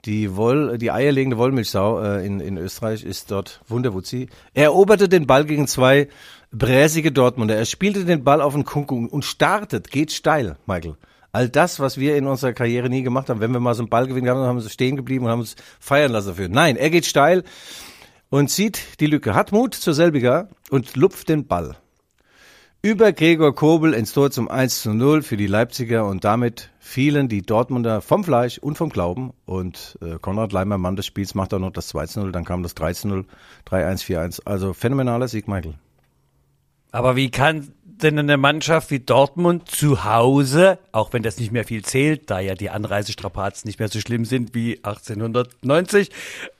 [0.03, 4.27] Die Woll, die eierlegende Wollmilchsau äh, in, in Österreich ist dort Wunderwutzi.
[4.53, 6.09] Er eroberte den Ball gegen zwei
[6.57, 7.55] bräsige Dortmunder.
[7.55, 10.95] Er spielte den Ball auf den Kunku und startet, geht steil, Michael.
[11.31, 13.89] All das, was wir in unserer Karriere nie gemacht haben, wenn wir mal so einen
[13.89, 16.47] Ball gewinnen haben, haben wir stehen geblieben und haben uns feiern lassen dafür.
[16.47, 17.43] Nein, er geht steil
[18.29, 21.75] und sieht die Lücke, hat Mut zur selbiger und lupft den Ball.
[22.81, 27.27] Über Gregor Kobel ins Tor zum 1 zu 0 für die Leipziger und damit fielen
[27.27, 29.33] die Dortmunder vom Fleisch und vom Glauben.
[29.45, 32.45] Und äh, Konrad Leimer, Mann des Spiels, macht auch noch das 2 zu 0, dann
[32.45, 33.25] kam das 3 zu 0,
[33.67, 34.41] 3-1, 4-1.
[34.45, 35.73] Also phänomenaler Sieg, Michael.
[36.95, 41.65] Aber wie kann denn eine Mannschaft wie Dortmund zu Hause, auch wenn das nicht mehr
[41.65, 46.09] viel zählt, da ja die Anreisestrapazen nicht mehr so schlimm sind wie 1890,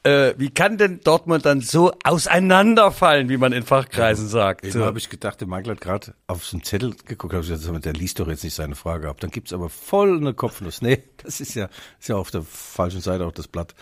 [0.04, 4.69] äh, wie kann denn Dortmund dann so auseinanderfallen, wie man in Fachkreisen sagt?
[4.69, 7.50] So habe ich gedacht, der Michael hat gerade auf so einen Zettel geguckt, hab ich
[7.50, 9.21] gesagt, der liest doch jetzt nicht seine Frage ab.
[9.21, 10.82] Dann gibt's aber voll eine Kopfnuss.
[10.82, 13.74] Nee, das ist ja, ist ja auf der falschen Seite auch das Blatt.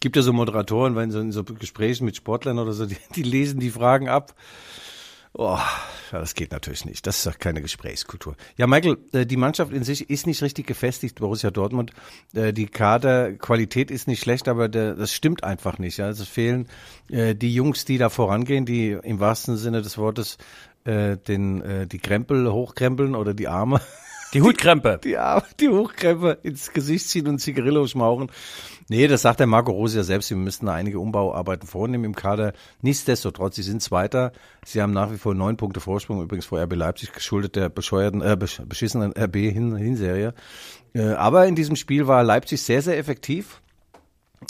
[0.00, 3.24] Gibt ja so Moderatoren, wenn so in so Gesprächen mit Sportlern oder so, die, die
[3.24, 4.34] lesen die Fragen ab.
[5.38, 5.58] Oh,
[6.12, 7.06] das geht natürlich nicht.
[7.06, 8.36] Das ist doch keine Gesprächskultur.
[8.56, 11.92] Ja, Michael, äh, die Mannschaft in sich ist nicht richtig gefestigt, Borussia Dortmund.
[12.32, 16.00] Äh, die Kaderqualität ist nicht schlecht, aber das stimmt einfach nicht.
[16.00, 16.68] Also es fehlen
[17.10, 20.38] äh, die Jungs, die da vorangehen, die im wahrsten Sinne des Wortes
[20.88, 23.80] den, die Krempel hochkrempeln oder die Arme.
[24.32, 25.00] Die Hutkrempe.
[25.02, 28.30] Die, Arme, die Hochkrempe ins Gesicht ziehen und Zigarillo schmauchen.
[28.88, 30.30] Nee, das sagt der Marco Rose ja selbst.
[30.30, 32.52] Wir müssten da einige Umbauarbeiten vornehmen im Kader.
[32.82, 34.32] Nichtsdestotrotz, sie sind Zweiter.
[34.64, 38.22] Sie haben nach wie vor neun Punkte Vorsprung, übrigens vor RB Leipzig, geschuldet der bescheuerten,
[38.22, 40.34] äh, beschissenen RB-Hinserie.
[40.94, 43.60] Äh, aber in diesem Spiel war Leipzig sehr, sehr effektiv.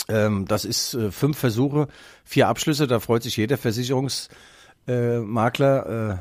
[0.09, 1.87] Ähm, das ist äh, fünf Versuche,
[2.23, 2.87] vier Abschlüsse.
[2.87, 6.11] Da freut sich jeder Versicherungsmakler.
[6.11, 6.17] Äh,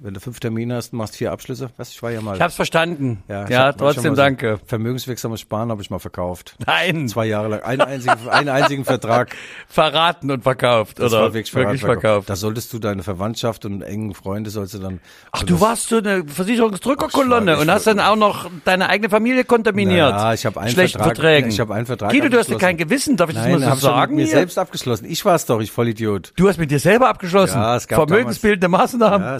[0.00, 1.70] wenn du fünf Termine hast, machst vier Abschlüsse.
[1.76, 1.90] Was?
[1.90, 2.36] Ich war ja mal.
[2.36, 3.22] Ich hab's verstanden.
[3.26, 4.60] Ja, ja hab, trotzdem danke.
[4.64, 6.54] Vermögenswirksames Sparen habe ich mal verkauft.
[6.66, 7.08] Nein.
[7.08, 7.62] Zwei Jahre lang.
[7.62, 9.34] Einen einzigen, einen einzigen Vertrag.
[9.68, 11.22] Verraten und verkauft, das oder?
[11.22, 12.02] War wirklich, wirklich verkauft.
[12.02, 12.30] verkauft.
[12.30, 15.00] Da solltest du deine Verwandtschaft und engen Freunde sollst du dann.
[15.32, 20.10] Ach, du warst so eine Versicherungsdrückerkolonne und hast dann auch noch deine eigene Familie kontaminiert.
[20.10, 21.16] Ja, ich habe einen Schlechten Vertrag.
[21.16, 21.50] Verträgen.
[21.50, 22.12] Ich habe einen Vertrag.
[22.12, 23.16] Guido, du hast ja kein Gewissen.
[23.16, 24.18] Darf ich Nein, das mal so sagen?
[24.18, 25.06] Ich mir selbst abgeschlossen.
[25.06, 26.32] Ich war's doch, ich Vollidiot.
[26.36, 27.58] Du hast mit dir selber abgeschlossen.
[27.58, 29.22] Ja, es gab Vermögensbildende Maßnahmen.
[29.22, 29.36] Ja,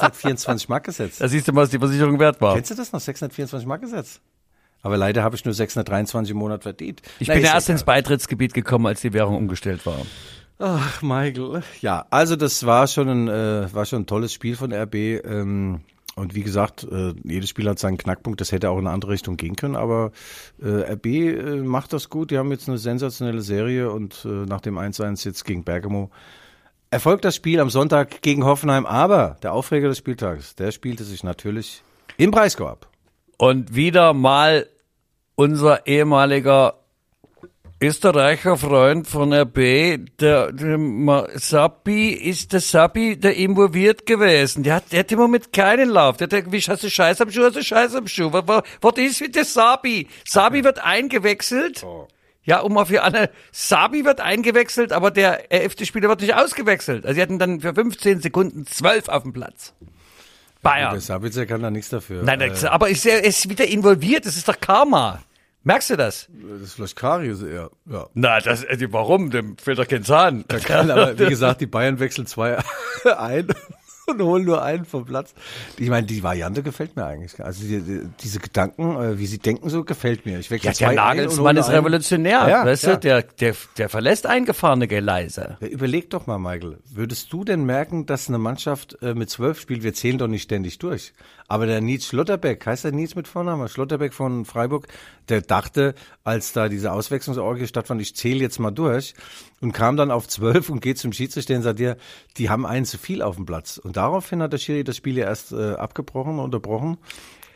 [0.00, 1.20] 624 Mark gesetzt.
[1.20, 2.54] Da siehst du mal, was die Versicherung wert war.
[2.54, 3.00] Kennst du das noch?
[3.00, 4.20] 624 Mark gesetzt.
[4.82, 7.02] Aber leider habe ich nur 623 im Monat verdient.
[7.18, 7.74] Ich Na, bin erst egal.
[7.74, 9.98] ins Beitrittsgebiet gekommen, als die Währung umgestellt war.
[10.58, 11.62] Ach, Michael.
[11.80, 14.94] Ja, also das war schon ein, äh, war schon ein tolles Spiel von RB.
[14.94, 15.80] Ähm,
[16.16, 18.40] und wie gesagt, äh, jedes Spiel hat seinen Knackpunkt.
[18.40, 19.76] Das hätte auch in eine andere Richtung gehen können.
[19.76, 20.12] Aber
[20.62, 22.30] äh, RB äh, macht das gut.
[22.30, 26.10] Die haben jetzt eine sensationelle Serie und äh, nach dem 1-1 jetzt gegen Bergamo
[26.90, 31.22] erfolgt das Spiel am Sonntag gegen Hoffenheim, aber der Aufreger des Spieltages, der spielte sich
[31.22, 31.82] natürlich
[32.16, 32.76] im Breisgau
[33.38, 34.66] Und wieder mal
[35.36, 36.74] unser ehemaliger
[37.82, 44.64] österreicher Freund von RB, der, der Sapi, ist der Sapi der involviert gewesen.
[44.64, 46.18] Der hat, der hat immer mit keinen Lauf.
[46.18, 48.30] Der hat, wie hast du Scheiß am Schuh, hast du Scheiß am Schuh.
[48.32, 50.08] Was, was ist mit der Sapi?
[50.26, 51.82] Sapi wird eingewechselt.
[51.82, 52.06] Oh.
[52.42, 57.04] Ja, um auf eine Sabi wird eingewechselt, aber der elfte Spieler wird nicht ausgewechselt.
[57.04, 59.74] Also sie hatten dann für 15 Sekunden zwölf auf dem Platz.
[60.62, 60.92] Bayern.
[60.92, 62.22] Der Sabitzer kann da nichts dafür.
[62.22, 64.26] Nein, äh, aber ist er ist wieder involviert.
[64.26, 65.22] Das ist doch Karma.
[65.62, 66.28] Merkst du das?
[66.30, 67.70] Das ist vielleicht Karius eher.
[67.90, 68.08] Ja.
[68.14, 69.30] Na, das, warum?
[69.30, 70.44] Dem fehlt doch kein Zahn.
[70.50, 72.58] Der kann, aber wie gesagt, die Bayern wechseln zwei
[73.18, 73.48] ein
[74.10, 75.34] und holen nur einen vom Platz.
[75.78, 77.42] Ich meine, die Variante gefällt mir eigentlich.
[77.42, 80.38] Also die, diese Gedanken, äh, wie sie denken, so gefällt mir.
[80.38, 82.94] Ich ja, der Nagelsmann ist revolutionär, ja, weißt ja.
[82.94, 83.00] du?
[83.00, 85.56] Der, der, der verlässt eingefahrene Geleise.
[85.60, 86.78] Ja, überleg doch mal, Michael.
[86.90, 89.82] Würdest du denn merken, dass eine Mannschaft äh, mit zwölf spielt?
[89.82, 91.12] Wir zählen doch nicht ständig durch.
[91.50, 93.68] Aber der Nils Schlotterbeck, heißt der Nils mit Vornamen?
[93.68, 94.86] Schlotterbeck von Freiburg,
[95.28, 99.14] der dachte, als da diese Auswechslungsorgie stattfand, ich zähle jetzt mal durch
[99.60, 101.96] und kam dann auf zwölf und geht zum Schiedsrichter und sagt dir,
[102.36, 103.78] die haben einen zu viel auf dem Platz.
[103.78, 106.98] Und daraufhin hat der Schiri das Spiel ja erst äh, abgebrochen, unterbrochen.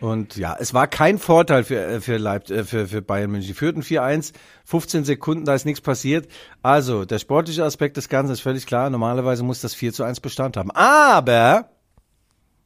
[0.01, 3.47] Und ja, es war kein Vorteil für, äh, für, Leip äh, für, für Bayern München.
[3.47, 4.33] Die führten 4-1,
[4.65, 6.27] 15 Sekunden, da ist nichts passiert.
[6.63, 8.91] Also, der sportliche Aspekt des Ganzen ist völlig klar.
[8.91, 10.73] Normalerweise muss das 4 zu 1 Bestand haben.
[10.73, 11.69] Aber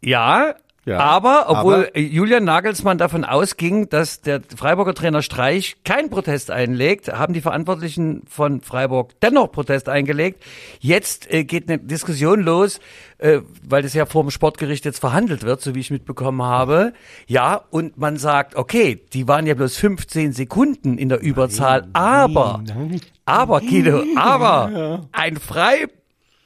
[0.00, 0.54] ja,
[0.88, 6.50] ja, aber, obwohl aber, Julian Nagelsmann davon ausging, dass der Freiburger Trainer Streich keinen Protest
[6.50, 10.42] einlegt, haben die Verantwortlichen von Freiburg dennoch Protest eingelegt.
[10.80, 12.80] Jetzt äh, geht eine Diskussion los,
[13.18, 16.94] äh, weil das ja vor dem Sportgericht jetzt verhandelt wird, so wie ich mitbekommen habe.
[17.26, 21.90] Ja, und man sagt, okay, die waren ja bloß 15 Sekunden in der Überzahl, nein,
[21.92, 25.97] aber, nein, aber, Guido, aber ein Freiburg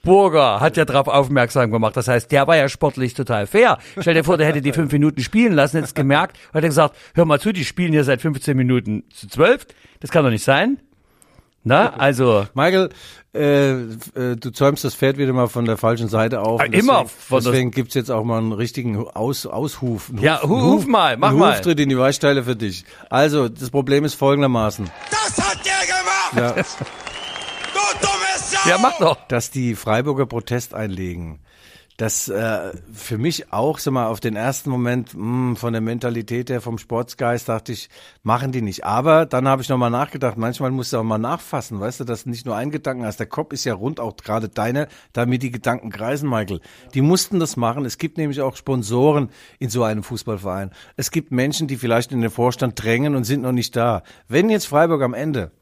[0.03, 1.97] Burger hat ja darauf aufmerksam gemacht.
[1.97, 3.79] Das heißt, der war ja sportlich total fair.
[4.01, 6.69] Stell dir vor, der hätte die fünf Minuten spielen lassen, hätte es gemerkt und hätte
[6.69, 9.67] gesagt, hör mal zu, die spielen hier seit 15 Minuten zu zwölf.
[10.01, 10.79] Das kann doch nicht sein.
[11.65, 12.45] Na, also.
[12.55, 12.89] Michael,
[13.35, 13.87] äh, äh,
[14.37, 16.61] du zäumst das Pferd wieder mal von der falschen Seite auf.
[16.61, 20.09] Ah, Und immer von Deswegen, deswegen gibt's jetzt auch mal einen richtigen Aus, Aushuf.
[20.11, 21.53] Einen Ja, Huf- huf mal, mach einen mal.
[21.55, 22.85] Huftritt in die Weichteile für dich.
[23.11, 24.91] Also, das Problem ist folgendermaßen.
[25.11, 26.57] Das hat der gemacht!
[26.57, 26.63] Ja,
[27.73, 28.22] Du dumme!
[28.65, 29.17] Ja, mach doch.
[29.27, 31.41] dass die Freiburger Protest einlegen.
[31.97, 36.49] Das äh, für mich auch, sag mal, auf den ersten Moment mh, von der Mentalität
[36.49, 37.91] her, vom Sportsgeist, dachte ich,
[38.23, 38.85] machen die nicht.
[38.85, 42.25] Aber dann habe ich nochmal nachgedacht, manchmal musst du auch mal nachfassen, weißt du, dass
[42.25, 43.19] nicht nur einen Gedanken hast.
[43.19, 46.61] Der Kopf ist ja rund, auch gerade deine, damit die Gedanken kreisen, Michael.
[46.95, 47.85] Die mussten das machen.
[47.85, 50.71] Es gibt nämlich auch Sponsoren in so einem Fußballverein.
[50.97, 54.03] Es gibt Menschen, die vielleicht in den Vorstand drängen und sind noch nicht da.
[54.29, 55.53] Wenn jetzt Freiburg am Ende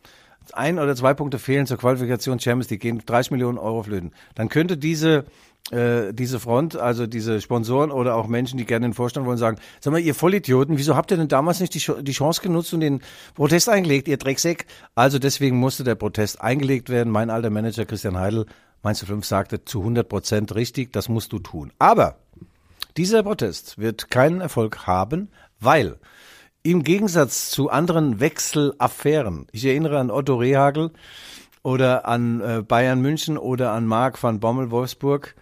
[0.54, 4.48] ein oder zwei Punkte fehlen zur Qualifikation Champions League, gehen 30 Millionen Euro flöten, dann
[4.48, 5.24] könnte diese
[5.70, 9.58] äh, diese Front, also diese Sponsoren oder auch Menschen, die gerne den Vorstand wollen, sagen,
[9.78, 12.80] sag mal, ihr Vollidioten, wieso habt ihr denn damals nicht die, die Chance genutzt und
[12.80, 13.02] den
[13.34, 14.66] Protest eingelegt, ihr Drecksäck?
[14.96, 17.12] Also deswegen musste der Protest eingelegt werden.
[17.12, 18.46] Mein alter Manager Christian Heidel,
[18.82, 21.72] Mainz 05, sagte zu 100 Prozent richtig, das musst du tun.
[21.78, 22.16] Aber
[22.96, 25.28] dieser Protest wird keinen Erfolg haben,
[25.60, 25.98] weil
[26.62, 30.90] im Gegensatz zu anderen Wechselaffären, ich erinnere an Otto Rehagel
[31.62, 35.34] oder an äh, Bayern München oder an Marc van Bommel Wolfsburg,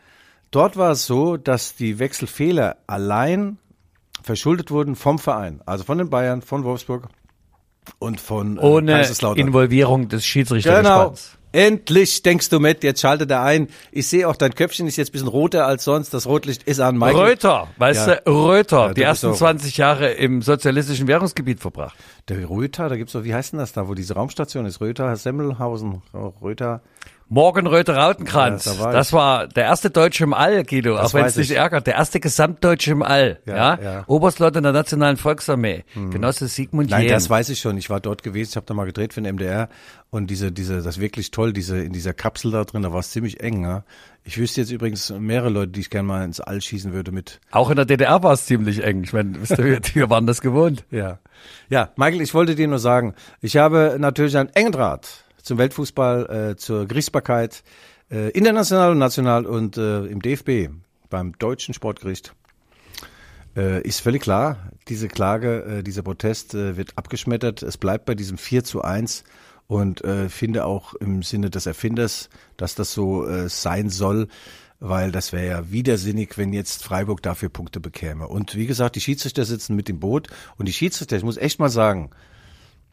[0.50, 3.58] dort war es so, dass die Wechselfehler allein
[4.22, 7.08] verschuldet wurden vom Verein, also von den Bayern, von Wolfsburg
[7.98, 9.06] und von äh, Ohne.
[9.36, 10.26] Involvierung des
[10.64, 11.14] Genau.
[11.52, 13.68] Endlich denkst du mit, jetzt schaltet er ein.
[13.90, 16.12] Ich sehe auch, dein Köpfchen ist jetzt ein bisschen roter als sonst.
[16.12, 17.16] Das Rotlicht ist an Michael.
[17.30, 18.14] Röther, weißt Ja.
[18.16, 21.96] du, Röther, Ja, die ersten auch- 20 Jahre im sozialistischen Währungsgebiet verbracht.
[22.28, 24.80] Der Röther, da gibt's doch, wie heißt denn das da, wo diese Raumstation ist?
[24.80, 26.02] Röther, Semmelhausen,
[26.42, 26.82] Röther.
[27.30, 28.64] Morgen Röther Rautenkranz.
[28.64, 31.34] Ja, da war das war der erste Deutsche im All, Guido, Das auch wenn es
[31.34, 31.56] dich ich.
[31.58, 31.86] ärgert.
[31.86, 33.38] Der erste Gesamtdeutsche im All.
[33.44, 34.04] Ja, Ja, ja.
[34.06, 35.84] Oberstleutnant der Nationalen Volksarmee.
[35.94, 37.12] Genosse Sigmund Nein, Jähn.
[37.12, 37.76] das weiß ich schon.
[37.76, 39.68] Ich war dort gewesen, ich habe da mal gedreht für den MDR
[40.10, 43.00] und diese, diese, das ist wirklich toll, diese, in dieser Kapsel da drin, da war
[43.00, 43.62] es ziemlich eng.
[43.62, 43.84] Ja?
[44.24, 47.40] Ich wüsste jetzt übrigens mehrere Leute, die ich gerne mal ins All schießen würde mit.
[47.50, 49.04] Auch in der DDR war es ziemlich eng.
[49.04, 50.84] Ich meine, wir waren das gewohnt.
[50.90, 51.18] Ja.
[51.68, 56.50] Ja, Michael, ich wollte dir nur sagen, ich habe natürlich einen engen Draht zum Weltfußball,
[56.52, 57.64] äh, zur Gerichtsbarkeit,
[58.10, 60.70] äh, international und national und äh, im DFB,
[61.10, 62.34] beim Deutschen Sportgericht.
[63.56, 67.62] Äh, ist völlig klar, diese Klage, äh, dieser Protest äh, wird abgeschmettert.
[67.62, 69.24] Es bleibt bei diesem 4 zu 1
[69.66, 74.28] und äh, finde auch im Sinne des Erfinders, dass das so äh, sein soll,
[74.80, 78.28] weil das wäre ja widersinnig, wenn jetzt Freiburg dafür Punkte bekäme.
[78.28, 81.58] Und wie gesagt, die Schiedsrichter sitzen mit im Boot und die Schiedsrichter, ich muss echt
[81.58, 82.10] mal sagen,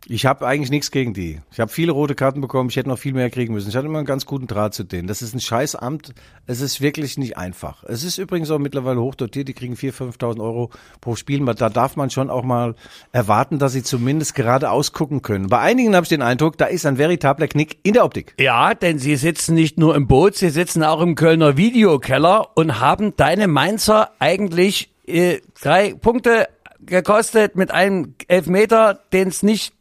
[0.08, 1.42] ich habe eigentlich nichts gegen die.
[1.52, 3.70] Ich habe viele rote Karten bekommen, ich hätte noch viel mehr kriegen müssen.
[3.70, 5.08] Ich hatte immer einen ganz guten Draht zu denen.
[5.08, 6.14] Das ist ein Scheißamt,
[6.46, 7.84] es ist wirklich nicht einfach.
[7.84, 10.70] Es ist übrigens auch mittlerweile hochdotiert, die kriegen 4.000, 5.000 Euro
[11.02, 11.44] pro Spiel.
[11.46, 12.76] Da darf man schon auch mal
[13.12, 15.48] erwarten, dass sie zumindest gerade ausgucken können.
[15.48, 18.36] Bei einigen habe ich den Eindruck, da ist ein veritabler Knick in der Optik.
[18.40, 22.80] Ja, denn sie sitzen nicht nur im Boot, sie sitzen auch im Kölner Videokeller und
[22.80, 26.48] haben deine Mainzer eigentlich äh, drei Punkte
[26.80, 29.74] gekostet mit einem Elfmeter, den es nicht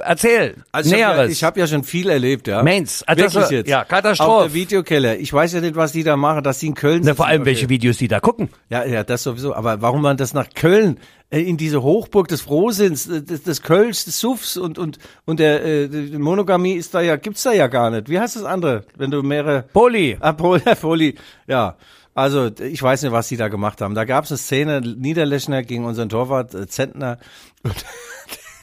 [0.00, 0.56] erzählt.
[0.72, 1.42] Also ich habe ja, Näheres.
[1.42, 2.62] hab ja schon viel erlebt, ja.
[2.62, 3.68] Mainz, also Wirklich das jetzt.
[3.68, 4.30] ja, Katastrophe.
[4.30, 5.18] Auch der Videokeller.
[5.18, 7.42] Ich weiß ja nicht, was die da machen, dass die in Köln Na, vor allem
[7.42, 7.50] Okay.
[7.50, 8.48] welche Videos die da gucken.
[8.70, 9.54] Ja, ja, das sowieso.
[9.54, 10.98] Aber warum man das nach Köln
[11.30, 15.40] äh, in diese Hochburg des Frohsinns, äh, des, des Kölsch, des Suffs und und und
[15.40, 18.08] der äh, Monogamie ist da ja gibt's da ja gar nicht.
[18.08, 20.16] Wie heißt das andere, wenn du mehrere Poli.
[20.20, 21.14] Ah, Pol- Poli,
[21.46, 21.76] ja.
[22.14, 23.94] Also ich weiß nicht, was die da gemacht haben.
[23.94, 27.18] Da gab es eine Szene, Niederlechner gegen unseren Torwart äh, Zentner
[27.62, 27.74] und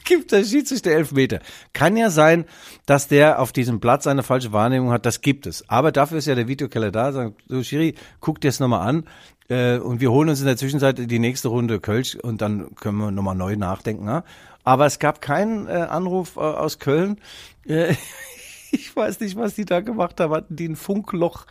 [0.04, 1.40] gibt der Schiedsrichter Elfmeter.
[1.72, 2.44] Kann ja sein,
[2.86, 5.68] dass der auf diesem Platz eine falsche Wahrnehmung hat, das gibt es.
[5.68, 9.04] Aber dafür ist ja der Videokeller da, sagt, so Schiri, guck dir das nochmal an
[9.48, 12.98] äh, und wir holen uns in der Zwischenzeit die nächste Runde Kölsch und dann können
[12.98, 14.06] wir nochmal neu nachdenken.
[14.06, 14.24] Ja?
[14.62, 17.20] Aber es gab keinen äh, Anruf äh, aus Köln.
[17.66, 17.94] Äh,
[18.70, 20.32] ich weiß nicht, was die da gemacht haben.
[20.32, 21.46] Hatten die ein Funkloch?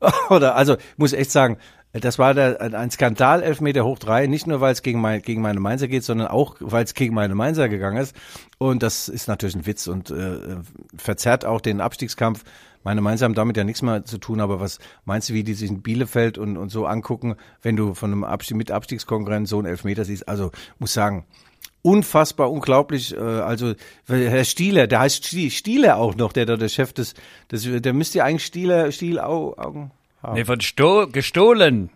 [0.30, 1.58] Oder, also, muss echt sagen,
[2.00, 5.40] das war der, ein Skandal, Elfmeter hoch drei, nicht nur, weil es gegen, mein, gegen
[5.40, 8.16] meine Mainzer geht, sondern auch, weil es gegen meine Mainzer gegangen ist.
[8.58, 10.38] Und das ist natürlich ein Witz und äh,
[10.96, 12.42] verzerrt auch den Abstiegskampf.
[12.82, 15.54] Meine Mainzer haben damit ja nichts mehr zu tun, aber was meinst du, wie die
[15.54, 19.58] sich in Bielefeld und, und so angucken, wenn du von einem Abstieg, mit Abstiegskonkurrent so
[19.58, 20.28] einen Elfmeter siehst?
[20.28, 21.24] Also, muss sagen,
[21.82, 23.14] unfassbar unglaublich.
[23.16, 23.74] Äh, also
[24.06, 27.14] Herr Stieler, der heißt Stie- Stieler auch noch, der da der Chef des,
[27.50, 30.03] des der müsste ja eigentlich Stieler, Stiel Au, Augen haben.
[30.32, 31.90] Nee, von Sto gestohlen.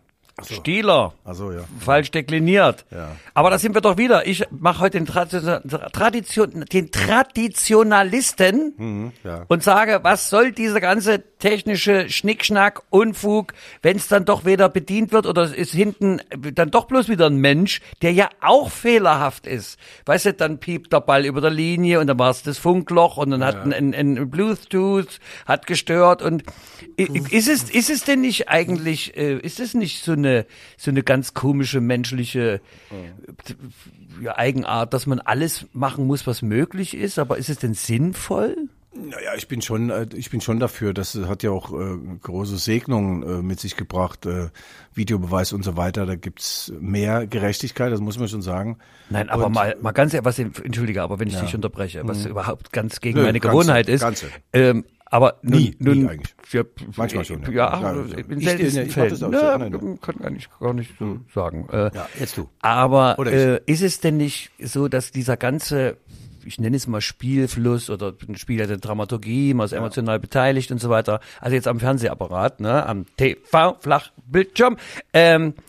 [0.45, 1.15] Stieler.
[1.25, 1.65] Also ja.
[1.81, 2.85] Falsch dekliniert.
[2.91, 3.17] Ja.
[3.35, 4.27] Aber da sind wir doch wieder.
[4.27, 9.45] Ich mache heute den, Tradition, Tradition, den Traditionalisten Mhm, ja.
[9.49, 15.13] und sage, was soll dieser ganze technische Schnickschnack, Unfug, wenn es dann doch weder bedient
[15.13, 16.21] wird oder es ist hinten
[16.55, 19.79] dann doch bloß wieder ein Mensch, der ja auch fehlerhaft ist.
[20.07, 23.17] Weißt du, dann piept der Ball über der Linie und dann war es das Funkloch
[23.17, 26.45] und dann hat ein, ein, Bluetooth hat gestört und
[26.97, 30.28] ist es ist es denn nicht eigentlich äh, ist es nicht so eine
[30.77, 32.61] so eine ganz komische menschliche
[34.23, 38.57] ja, Eigenart, dass man alles machen muss, was möglich ist, aber ist es denn sinnvoll?
[38.95, 40.93] Naja, ich bin schon, äh, ich bin schon dafür.
[40.93, 44.49] Das hat ja auch äh, große Segnungen äh, mit sich gebracht, äh,
[44.95, 46.05] Videobeweis und so weiter.
[46.07, 48.79] Da gibt's mehr Gerechtigkeit, das muss man schon sagen.
[49.11, 52.73] Nein, aber Und- mal, mal ganz, was, entschuldige, aber wenn ich dich unterbreche, was überhaupt
[52.73, 54.27] ganz gegen Nö, meine ganze, Gewohnheit ist, ganze.
[54.53, 56.35] ähm, aber Nie, nun, nie eigentlich.
[56.53, 56.63] Ja,
[56.97, 57.51] Manchmal schon, ja.
[57.51, 59.17] Ja, Ja, in ich- seltensten ich Fällen.
[59.33, 59.59] Ja.
[59.59, 59.99] Nein, nein.
[60.01, 61.69] kann eigentlich gar nicht so sagen.
[61.73, 62.49] Äh, Ja, jetzt du.
[62.61, 65.97] Aber äh, ist es denn nicht so, dass dieser ganze,
[66.45, 70.81] ich nenne es mal Spielfluss oder ein Spieler der Dramaturgie, man ist emotional beteiligt und
[70.81, 74.77] so weiter, also jetzt am Fernsehapparat, ne, am TV-Flachbildschirm,
[75.13, 75.63] ähm, äh,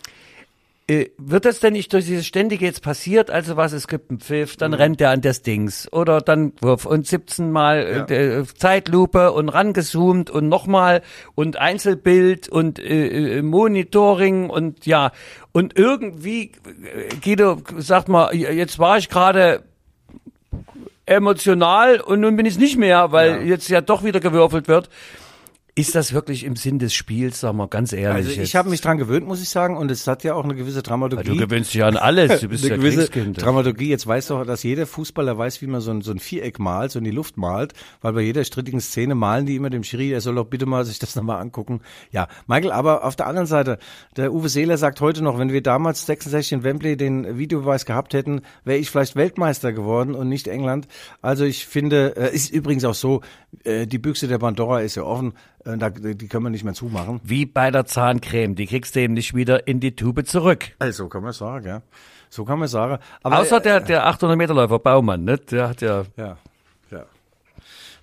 [1.17, 4.57] wird das denn nicht durch dieses ständige jetzt passiert, also was, es gibt einen Pfiff,
[4.57, 5.91] dann rennt der an das Dings.
[5.93, 11.03] Oder dann Wurf und 17 Mal äh, äh, Zeitlupe und rangezoomt und nochmal
[11.35, 15.11] und Einzelbild und äh, äh, Monitoring und ja,
[15.51, 16.53] und irgendwie,
[16.95, 19.63] äh, Guido, sagt mal, jetzt war ich gerade
[21.05, 24.89] emotional und nun bin ich es nicht mehr, weil jetzt ja doch wieder gewürfelt wird.
[25.79, 28.27] Ist das wirklich im Sinn des Spiels, sag mal ganz ehrlich?
[28.27, 30.53] Also ich habe mich dran gewöhnt, muss ich sagen, und es hat ja auch eine
[30.53, 31.29] gewisse Dramaturgie.
[31.29, 33.41] Du gewöhnst dich an alles, du bist eine ja gewisse Kriegskind.
[33.41, 33.87] Dramaturgie.
[33.87, 36.91] Jetzt weiß doch, dass jeder Fußballer weiß, wie man so ein, so ein Viereck malt,
[36.91, 40.11] so in die Luft malt, weil bei jeder strittigen Szene malen die immer dem Schiri,
[40.11, 41.79] er soll doch bitte mal sich das nochmal angucken.
[42.11, 43.79] Ja, Michael, aber auf der anderen Seite,
[44.17, 48.13] der Uwe Seeler sagt heute noch, wenn wir damals 66 in Wembley den Videobeweis gehabt
[48.13, 50.87] hätten, wäre ich vielleicht Weltmeister geworden und nicht England.
[51.21, 53.21] Also ich finde, äh, ist übrigens auch so,
[53.63, 55.33] äh, die Büchse der Pandora ist ja offen,
[55.77, 57.19] da, die können wir nicht mehr zumachen.
[57.23, 60.71] Wie bei der Zahncreme, die kriegst du eben nicht wieder in die Tube zurück.
[60.79, 61.81] Also kann man sagen, ja.
[62.29, 62.99] So kann man sagen.
[63.23, 65.37] Aber, Außer der, der 800 Meter Läufer Baumann, ne?
[65.37, 66.37] Der hat ja, Ja,
[66.91, 67.05] ja.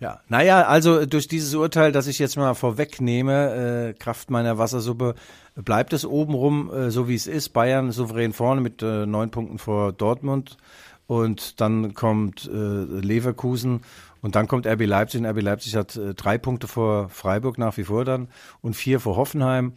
[0.01, 5.15] Ja, naja, also durch dieses Urteil, das ich jetzt mal vorwegnehme, äh, Kraft meiner Wassersuppe,
[5.55, 7.51] bleibt es obenrum äh, so wie es ist.
[7.51, 10.59] Bayern souverän vorne mit äh, neun Punkten vor Dortmund
[11.07, 13.83] und dann kommt äh, Leverkusen
[14.27, 15.21] und dann kommt RB Leipzig.
[15.21, 18.27] Und RB Leipzig hat äh, drei Punkte vor Freiburg nach wie vor dann
[18.61, 19.75] und vier vor Hoffenheim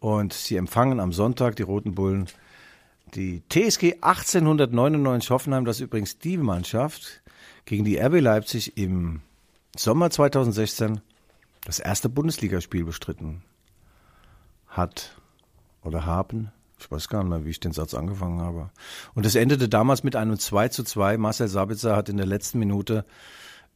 [0.00, 2.26] und sie empfangen am Sonntag die Roten Bullen
[3.14, 7.22] die TSG 1899 Hoffenheim, das ist übrigens die Mannschaft,
[7.64, 9.20] gegen die RB Leipzig im
[9.76, 11.00] Sommer 2016
[11.64, 13.44] das erste Bundesligaspiel bestritten
[14.66, 15.16] hat
[15.84, 16.50] oder haben.
[16.80, 18.70] Ich weiß gar nicht mehr, wie ich den Satz angefangen habe.
[19.14, 21.18] Und es endete damals mit einem 2 zu 2.
[21.18, 23.04] Marcel Sabitzer hat in der letzten Minute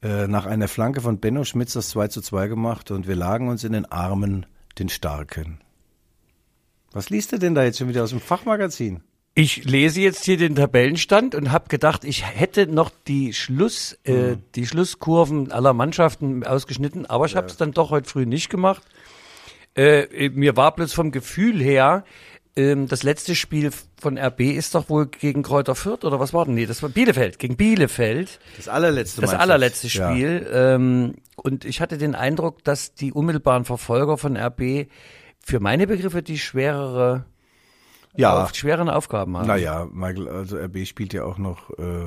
[0.03, 3.49] äh, nach einer Flanke von Benno Schmitz das 2 zu 2 gemacht und wir lagen
[3.49, 4.47] uns in den Armen
[4.79, 5.61] den Starken.
[6.93, 9.03] Was liest du denn da jetzt schon wieder aus dem Fachmagazin?
[9.35, 14.37] Ich lese jetzt hier den Tabellenstand und habe gedacht, ich hätte noch die Schluss, äh,
[14.55, 18.83] die Schlusskurven aller Mannschaften ausgeschnitten, aber ich habe es dann doch heute früh nicht gemacht.
[19.75, 22.05] Äh, mir war bloß vom Gefühl her,
[22.57, 26.45] ähm, das letzte Spiel von RB ist doch wohl gegen Kräuter Fürth oder was war
[26.47, 26.55] denn?
[26.55, 28.39] Nee, das war Bielefeld, gegen Bielefeld.
[28.57, 30.11] Das allerletzte Das allerletzte Ja.
[30.11, 30.47] Spiel.
[30.53, 34.89] Ähm, und ich hatte den Eindruck, dass die unmittelbaren Verfolger von RB
[35.45, 37.27] für meine Begriffe die schwerere,
[38.17, 39.47] Ja, auf, schwereren Aufgaben haben.
[39.47, 42.07] naja, Michael, also RB spielt ja auch noch, äh,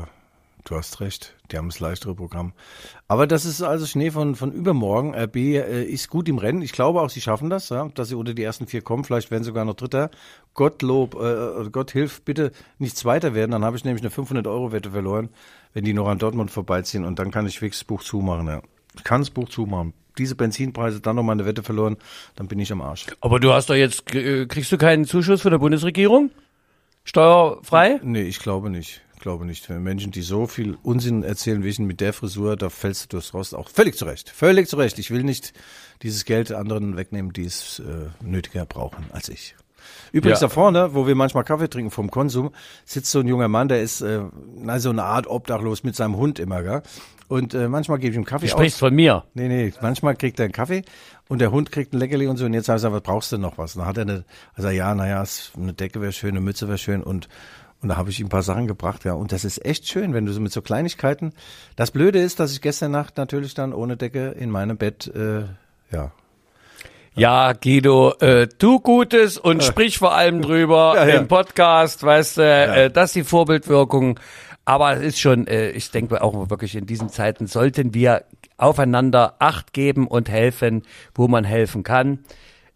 [0.66, 2.54] du hast recht, die haben das leichtere Programm.
[3.08, 5.16] Aber das ist also Schnee von, von übermorgen.
[5.16, 6.62] RB äh, ist gut im Rennen.
[6.62, 9.04] Ich glaube auch, sie schaffen das, ja, dass sie unter die ersten vier kommen.
[9.04, 10.12] Vielleicht werden sie sogar noch Dritter.
[10.54, 13.52] Gottlob, äh, Gott hilf, bitte nicht Zweiter werden.
[13.52, 15.30] Dann habe ich nämlich eine 500-Euro-Wette verloren,
[15.74, 17.06] wenn die noch an Dortmund vorbeiziehen.
[17.06, 18.48] Und dann kann ich fix das Buch zumachen.
[18.48, 18.62] Ja.
[18.96, 19.94] Ich kann das Buch zumachen.
[20.18, 21.96] Diese Benzinpreise, dann noch mal eine Wette verloren,
[22.36, 23.06] dann bin ich am Arsch.
[23.22, 26.32] Aber du hast doch jetzt, äh, kriegst du keinen Zuschuss von der Bundesregierung?
[27.06, 28.00] Steuerfrei?
[28.04, 29.02] Nee, ich glaube nicht.
[29.20, 29.70] Ich glaube nicht.
[29.70, 33.34] Menschen, die so viel Unsinn erzählen, wie ich mit der Frisur, da fällst du durchs
[33.34, 34.30] Rost auch völlig zurecht.
[34.30, 34.98] Völlig zurecht.
[34.98, 35.52] Ich will nicht
[36.04, 39.56] dieses Geld anderen wegnehmen, die es äh, nötiger brauchen als ich.
[40.14, 40.48] Übrigens Ja.
[40.48, 42.52] da vorne, wo wir manchmal Kaffee trinken vom Konsum,
[42.86, 44.22] sitzt so ein junger Mann, der ist äh,
[44.56, 46.82] na, so eine Art Obdachlos mit seinem Hund immer, gell?
[47.28, 48.80] Und äh, manchmal gebe ich ihm Kaffee Du sprichst aus.
[48.88, 49.26] von mir.
[49.36, 50.84] Nee, nee, manchmal kriegt er einen Kaffee
[51.28, 52.46] und der Hund kriegt ein Leckerli und so.
[52.46, 53.76] Und jetzt ich gesagt, was brauchst du noch was?
[53.76, 55.24] Und dann hat er eine, also ja, naja,
[55.56, 57.28] eine Decke wäre schön, eine Mütze wäre schön und
[57.82, 59.14] und da habe ich ihm ein paar Sachen gebracht, ja.
[59.14, 61.34] Und das ist echt schön, wenn du so mit so Kleinigkeiten.
[61.76, 65.44] Das Blöde ist, dass ich gestern Nacht natürlich dann ohne Decke in meinem Bett, äh,
[65.92, 66.12] ja,
[67.16, 71.16] Ja, Guido, äh, tu Gutes und sprich vor allem drüber Ja, ja.
[71.16, 74.20] im Podcast, weißt du, äh, das ist die Vorbildwirkung.
[74.66, 78.26] Aber es ist schon, äh, ich denke auch wirklich in diesen Zeiten sollten wir
[78.58, 80.84] aufeinander Acht geben und helfen,
[81.16, 82.20] wo man helfen kann.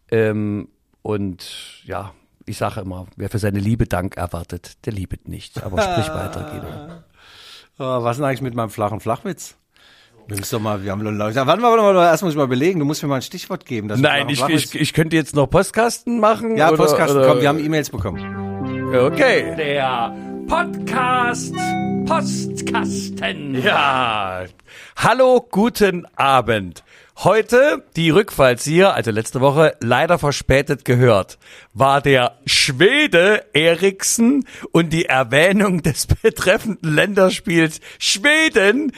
[0.09, 0.69] Ähm,
[1.03, 2.13] und ja,
[2.45, 5.63] ich sage immer, wer für seine Liebe Dank erwartet, der liebet nicht.
[5.63, 6.67] Aber sprich weiter, Guido.
[7.79, 9.55] Oh, was ist denn eigentlich mit meinem flachen Flachwitz?
[10.27, 11.35] Wir müssen doch mal, wir haben Leute.
[11.45, 12.79] Warte mal, warte mal, erst muss ich mal überlegen.
[12.79, 13.87] Du musst mir mal ein Stichwort geben.
[13.89, 16.55] dass Nein, ich, ich, ich könnte jetzt noch Postkasten machen.
[16.55, 18.93] Ja, oder- Postkasten, oder- komm, wir haben E-Mails bekommen.
[18.95, 19.55] Okay.
[19.57, 20.15] Der
[20.47, 21.53] Podcast
[22.05, 23.61] Postkasten.
[23.61, 24.45] Ja.
[24.95, 26.83] Hallo, guten Abend.
[27.17, 31.37] Heute die Rückfallzieher, also letzte Woche leider verspätet gehört,
[31.73, 38.91] war der Schwede Eriksen und die Erwähnung des betreffenden Länderspiels Schweden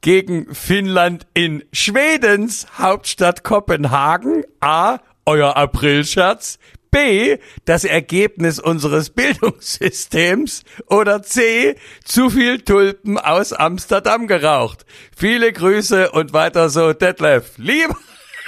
[0.00, 4.44] gegen Finnland in Schwedens Hauptstadt Kopenhagen.
[4.60, 4.98] A.
[5.24, 6.58] Euer Aprilscherz.
[6.92, 11.74] B, das Ergebnis unseres Bildungssystems oder C,
[12.04, 14.84] zu viel Tulpen aus Amsterdam geraucht.
[15.16, 17.52] Viele Grüße und weiter so, Detlef.
[17.56, 17.96] Lieber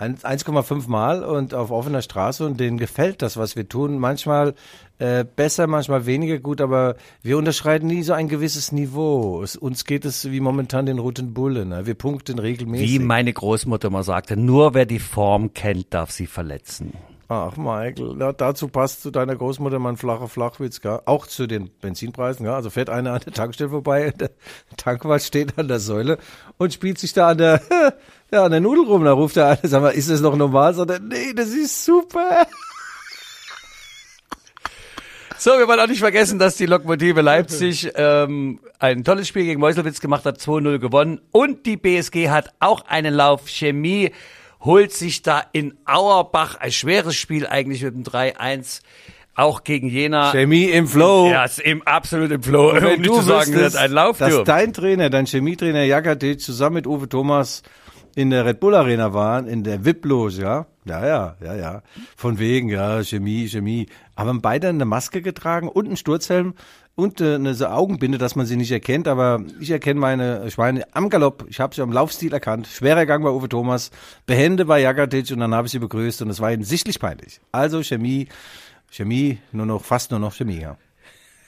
[0.00, 3.98] 1,5 Mal und auf offener Straße und denen gefällt das, was wir tun.
[3.98, 4.54] Manchmal
[4.98, 9.42] äh, besser, manchmal weniger gut, aber wir unterschreiten nie so ein gewisses Niveau.
[9.42, 11.68] Es, uns geht es wie momentan den Roten Bullen.
[11.68, 11.86] Ne?
[11.86, 12.90] Wir punkten regelmäßig.
[12.90, 16.92] Wie meine Großmutter mal sagte, nur wer die Form kennt, darf sie verletzen.
[17.34, 21.00] Ach, Michael, ja, dazu passt zu deiner Großmutter mein flacher Flachwitz, gell?
[21.04, 22.46] auch zu den Benzinpreisen.
[22.46, 22.54] Gell?
[22.54, 24.30] Also fährt einer an der Tankstelle vorbei, der
[24.76, 26.18] Tankwart steht an der Säule
[26.58, 27.60] und spielt sich da an der,
[28.30, 29.04] ja, an der Nudel rum.
[29.04, 30.74] Da ruft der eine, sag mal, ist das noch normal?
[30.74, 32.46] Sagt er, nee, das ist super.
[35.36, 39.60] So, wir wollen auch nicht vergessen, dass die Lokomotive Leipzig ähm, ein tolles Spiel gegen
[39.60, 41.20] Meuselwitz gemacht hat, 2-0 gewonnen.
[41.32, 44.12] Und die BSG hat auch einen Lauf Chemie,
[44.64, 48.80] holt sich da in Auerbach ein schweres Spiel eigentlich mit dem 3-1,
[49.34, 50.30] auch gegen Jena.
[50.30, 51.28] Chemie im Flow.
[51.30, 52.70] Ja, ist im, absolut im Flow.
[52.70, 55.26] Und Um wenn nicht du zu sagen, wüsstest, das ein Lauf, dass dein Trainer, dein
[55.26, 57.62] Chemietrainer Jakatic zusammen mit Uwe Thomas
[58.14, 60.66] in der Red Bull Arena waren, in der VIP-Loge, ja?
[60.84, 61.82] Ja, ja, ja, ja.
[62.16, 63.86] Von wegen, ja, Chemie, Chemie.
[64.14, 66.54] Aber haben beide eine Maske getragen und einen Sturzhelm
[66.96, 69.08] und äh, eine so Augenbinde, dass man sie nicht erkennt.
[69.08, 71.46] Aber ich erkenne meine Schweine am Galopp.
[71.48, 72.66] Ich habe sie am Laufstil erkannt.
[72.66, 73.90] Schwerer Gang bei Uwe Thomas,
[74.26, 77.40] behende bei Jakatic und dann habe ich sie begrüßt und es war ihnen sichtlich peinlich.
[77.52, 78.28] Also Chemie,
[78.90, 80.76] Chemie, nur noch, fast nur noch Chemie, ja.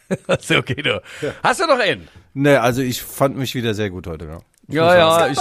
[0.41, 1.01] so, Guido.
[1.43, 2.09] Hast du noch einen?
[2.35, 4.39] Ne, also ich fand mich wieder sehr gut heute, ja.
[4.69, 5.39] Ja, ja, ich,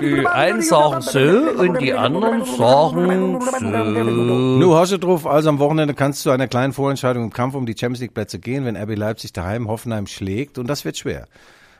[0.00, 4.58] die einen sagen so und die anderen sagen so.
[4.58, 7.66] Nu, hast du drauf, also am Wochenende kannst du einer kleinen Vorentscheidung im Kampf um
[7.66, 11.28] die Champions League Plätze gehen, wenn RB Leipzig daheim Hoffenheim schlägt und das wird schwer.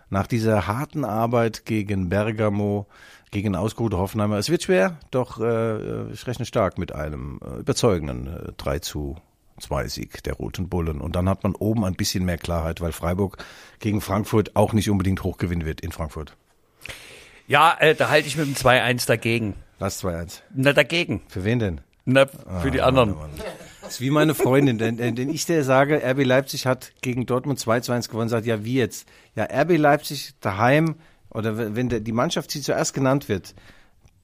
[0.08, 2.86] Nach dieser harten Arbeit gegen Bergamo,
[3.32, 8.28] gegen ausgeruhte Hoffenheimer, es wird schwer, doch äh, ich rechne stark mit einem äh, überzeugenden
[8.28, 9.16] äh, 3 zu
[9.58, 11.00] 2 Sieg der Roten Bullen.
[11.00, 13.38] Und dann hat man oben ein bisschen mehr Klarheit, weil Freiburg
[13.80, 16.36] gegen Frankfurt auch nicht unbedingt hochgewinnen wird in Frankfurt.
[17.46, 19.54] Ja, äh, da halte ich mit dem 2-1 dagegen.
[19.78, 20.40] Lass 2-1.
[20.54, 21.22] Na, dagegen.
[21.28, 21.80] Für wen denn?
[22.06, 22.26] Na,
[22.62, 23.16] für die anderen.
[23.82, 27.58] Das ist wie meine Freundin, denn, denn ich der sage, RB Leipzig hat gegen Dortmund
[27.58, 29.06] 2 zu 1 gewonnen, sagt, ja, wie jetzt?
[29.36, 30.96] Ja, RB Leipzig daheim,
[31.30, 33.54] oder wenn wenn der, die Mannschaft, die zuerst genannt wird,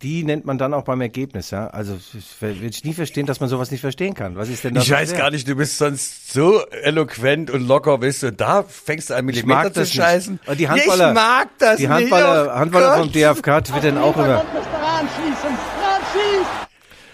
[0.03, 1.67] die nennt man dann auch beim Ergebnis, ja.
[1.69, 4.35] Also, ich will ich nie verstehen, dass man sowas nicht verstehen kann.
[4.37, 4.85] Was ist denn das?
[4.85, 9.11] Ich weiß gar nicht, du bist sonst so eloquent und locker, bist du, da fängst
[9.11, 10.41] du an Ich Millimeter mag zu das scheißen.
[10.47, 10.61] nicht.
[10.61, 11.93] Die Handballer, ich mag das die nicht.
[11.93, 14.45] Handballer, oh Handballer vom DFK twittern auch immer.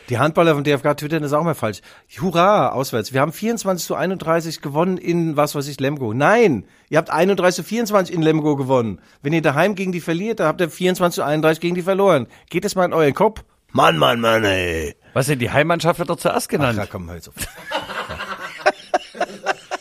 [0.08, 1.80] Die Handballer vom DFK twittern ist auch mal falsch.
[2.20, 3.12] Hurra, auswärts.
[3.12, 6.14] Wir haben 24 zu 31 gewonnen in, was weiß ich, Lemgo.
[6.14, 9.00] Nein, ihr habt 31 zu 24 in Lemgo gewonnen.
[9.22, 12.28] Wenn ihr daheim gegen die verliert, dann habt ihr 24 zu 31 gegen die verloren.
[12.50, 13.42] Geht das mal in euren Kopf?
[13.72, 14.94] Mann, Mann, Mann, ey.
[15.12, 16.78] Was denn, die Heimmannschaft wird doch zuerst Ach, genannt.
[16.78, 17.34] ja, komm, halt auf.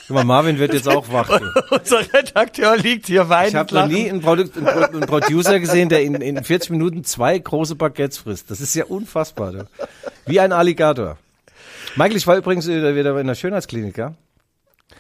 [0.08, 1.30] Guck mal, Marvin wird jetzt auch wach.
[1.72, 5.60] Unser Redakteur liegt hier Ich weinend habe noch nie einen, Produ einen, Pro einen Producer
[5.60, 8.52] gesehen, der in, in 40 Minuten zwei große Baguettes frisst.
[8.52, 9.52] Das ist ja unfassbar.
[9.52, 9.68] Du.
[10.28, 11.18] Wie ein Alligator.
[11.96, 14.14] Michael, ich war übrigens wieder in der Schönheitsklinik, ja?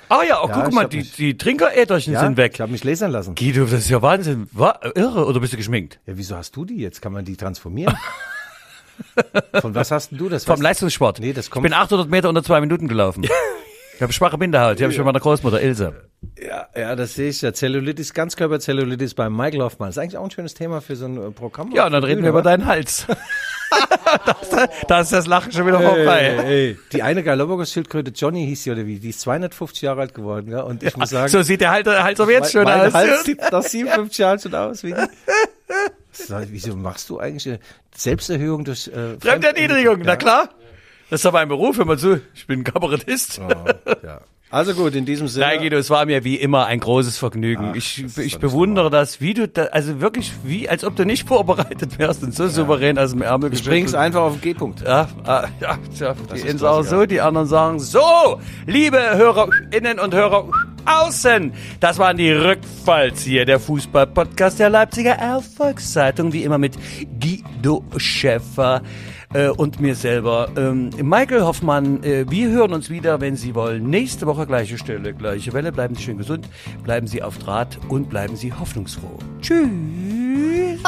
[0.09, 2.51] Ah ja, oh, Ja, guck ich mal, die, mich- die Trinkeräderchen ja sind weg.
[2.55, 3.35] Ich habe mich lasern lassen.
[3.35, 4.47] Guido, das ist ja Wahnsinn.
[4.51, 5.99] War, irre, oder bist du geschminkt?
[6.05, 7.01] Ja, wieso hast du die jetzt?
[7.01, 7.95] Kann man die transformieren?
[9.61, 10.45] Von was hast denn du das?
[10.45, 11.19] Vom Leistungssport.
[11.19, 13.25] Nee, das ich kommt- bin 800 Meter unter zwei Minuten gelaufen.
[13.95, 14.79] ich habe schwache Bindehaut.
[14.79, 15.93] Die habe ich von meiner Großmutter Ilse.
[16.41, 17.53] Ja, ja, das sehe ich ja.
[17.53, 19.89] Zellulitis, Ganzkörperzellulitis bei Michael Hoffmann.
[19.89, 21.71] ist eigentlich auch ein schönes Thema für so ein äh, Programm.
[21.73, 23.05] Ja, und dann reden wir über deinen Hals.
[24.51, 26.21] da, da ist das Lachen schon wieder vorbei.
[26.21, 26.79] Ey, ey.
[26.91, 30.61] Die eine Galapagos-Schildkröte, Johnny hieß sie oder wie, die ist 250 Jahre alt geworden, ja.
[30.61, 32.93] Und ich muss sagen, So sieht der Hals, Hals aber jetzt schon aus.
[32.93, 34.83] Hals sieht nach 57 Jahren schon aus.
[34.83, 34.95] Wie
[36.49, 37.59] Wieso machst du eigentlich eine
[37.95, 40.15] Selbsterhöhung durch äh, Fremderniedrigung, na Ja.
[40.15, 40.49] klar.
[41.09, 42.21] Das ist doch mein Beruf, hör mal zu.
[42.33, 43.39] Ich bin Kabarettist.
[44.03, 44.21] Ja.
[44.51, 45.47] Also gut, in diesem Sinne.
[45.47, 47.73] Nein, Guido, es war mir wie immer ein großes Vergnügen.
[47.75, 51.27] ich das ich bewundere das, wie du da, also wirklich, wie, als ob du nicht
[51.27, 54.81] vorbereitet wärst und so souverän aus dem Ärmel Ich bring's einfach auf den G-Punkt.
[54.81, 56.99] Ja, ah, ja, tja, die ist einen sagen Klassiker.
[56.99, 58.39] so, die anderen sagen so.
[58.65, 60.47] Liebe HörerInnen und Hörer
[60.85, 66.77] außen, das waren die Rückfallzieher, der Fußball-Podcast der Leipziger Erfolgszeitung, wie immer mit
[67.19, 68.83] Guido Schäffer
[69.35, 70.49] äh, und mir selber.
[70.55, 73.89] Ähm, Michael Hoffmann, äh, wir hören uns wieder, wenn Sie wollen.
[73.89, 75.71] Nächste Woche gleiche Stelle, gleiche Welle.
[75.71, 76.47] Bleiben Sie schön gesund,
[76.83, 79.19] bleiben Sie auf Draht und bleiben Sie hoffnungsfroh.
[79.41, 80.79] Tschüss.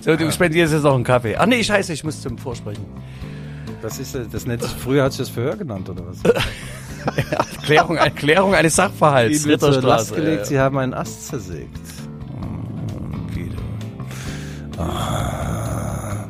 [0.00, 1.36] So, du spendierst jetzt noch einen Kaffee.
[1.36, 2.84] Ach nee, scheiße, ich muss zum Vorsprechen.
[3.82, 6.18] Das ist, äh, das nennt sich, früher hat sich das Verhör genannt, oder was?
[7.64, 9.46] Klärung, Erklärung eines Sachverhalts.
[9.46, 11.78] Wird zur Last gelegt, sie haben einen Ast zersägt.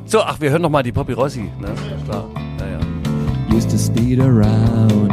[0.09, 1.51] So, ach, wir hören noch mal die Poppy Rossi.
[1.61, 1.69] Ne?
[2.07, 2.25] Klar.
[2.59, 3.55] Ja, ja.
[3.55, 5.13] used to speed around,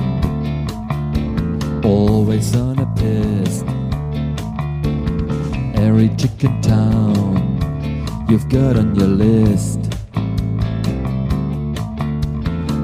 [1.83, 3.63] always on a piss.
[5.75, 7.57] Every chicken town
[8.29, 9.79] you've got on your list.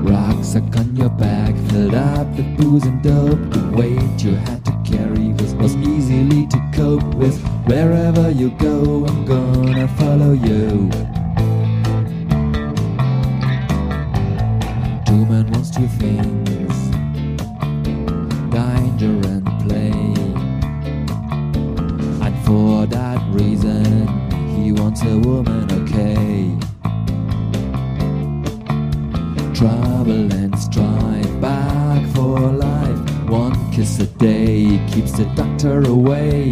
[0.03, 3.39] Rucksack on your back, filled up with booze and dope.
[3.51, 7.39] The weight you had to carry was, was easily to cope with.
[7.68, 10.91] Wherever you go, I'm gonna follow you.
[15.12, 16.78] Two wants two things
[18.49, 19.91] danger and play.
[22.26, 24.07] And for that reason,
[24.55, 26.55] he wants a woman, okay.
[29.53, 33.30] Trouble and strife, back for life.
[33.30, 36.51] One kiss a day keeps the doctor away.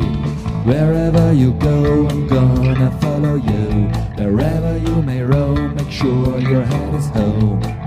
[0.65, 3.87] Wherever you go, I'm gonna follow you.
[4.21, 7.78] Wherever you may roam, make sure your head is home.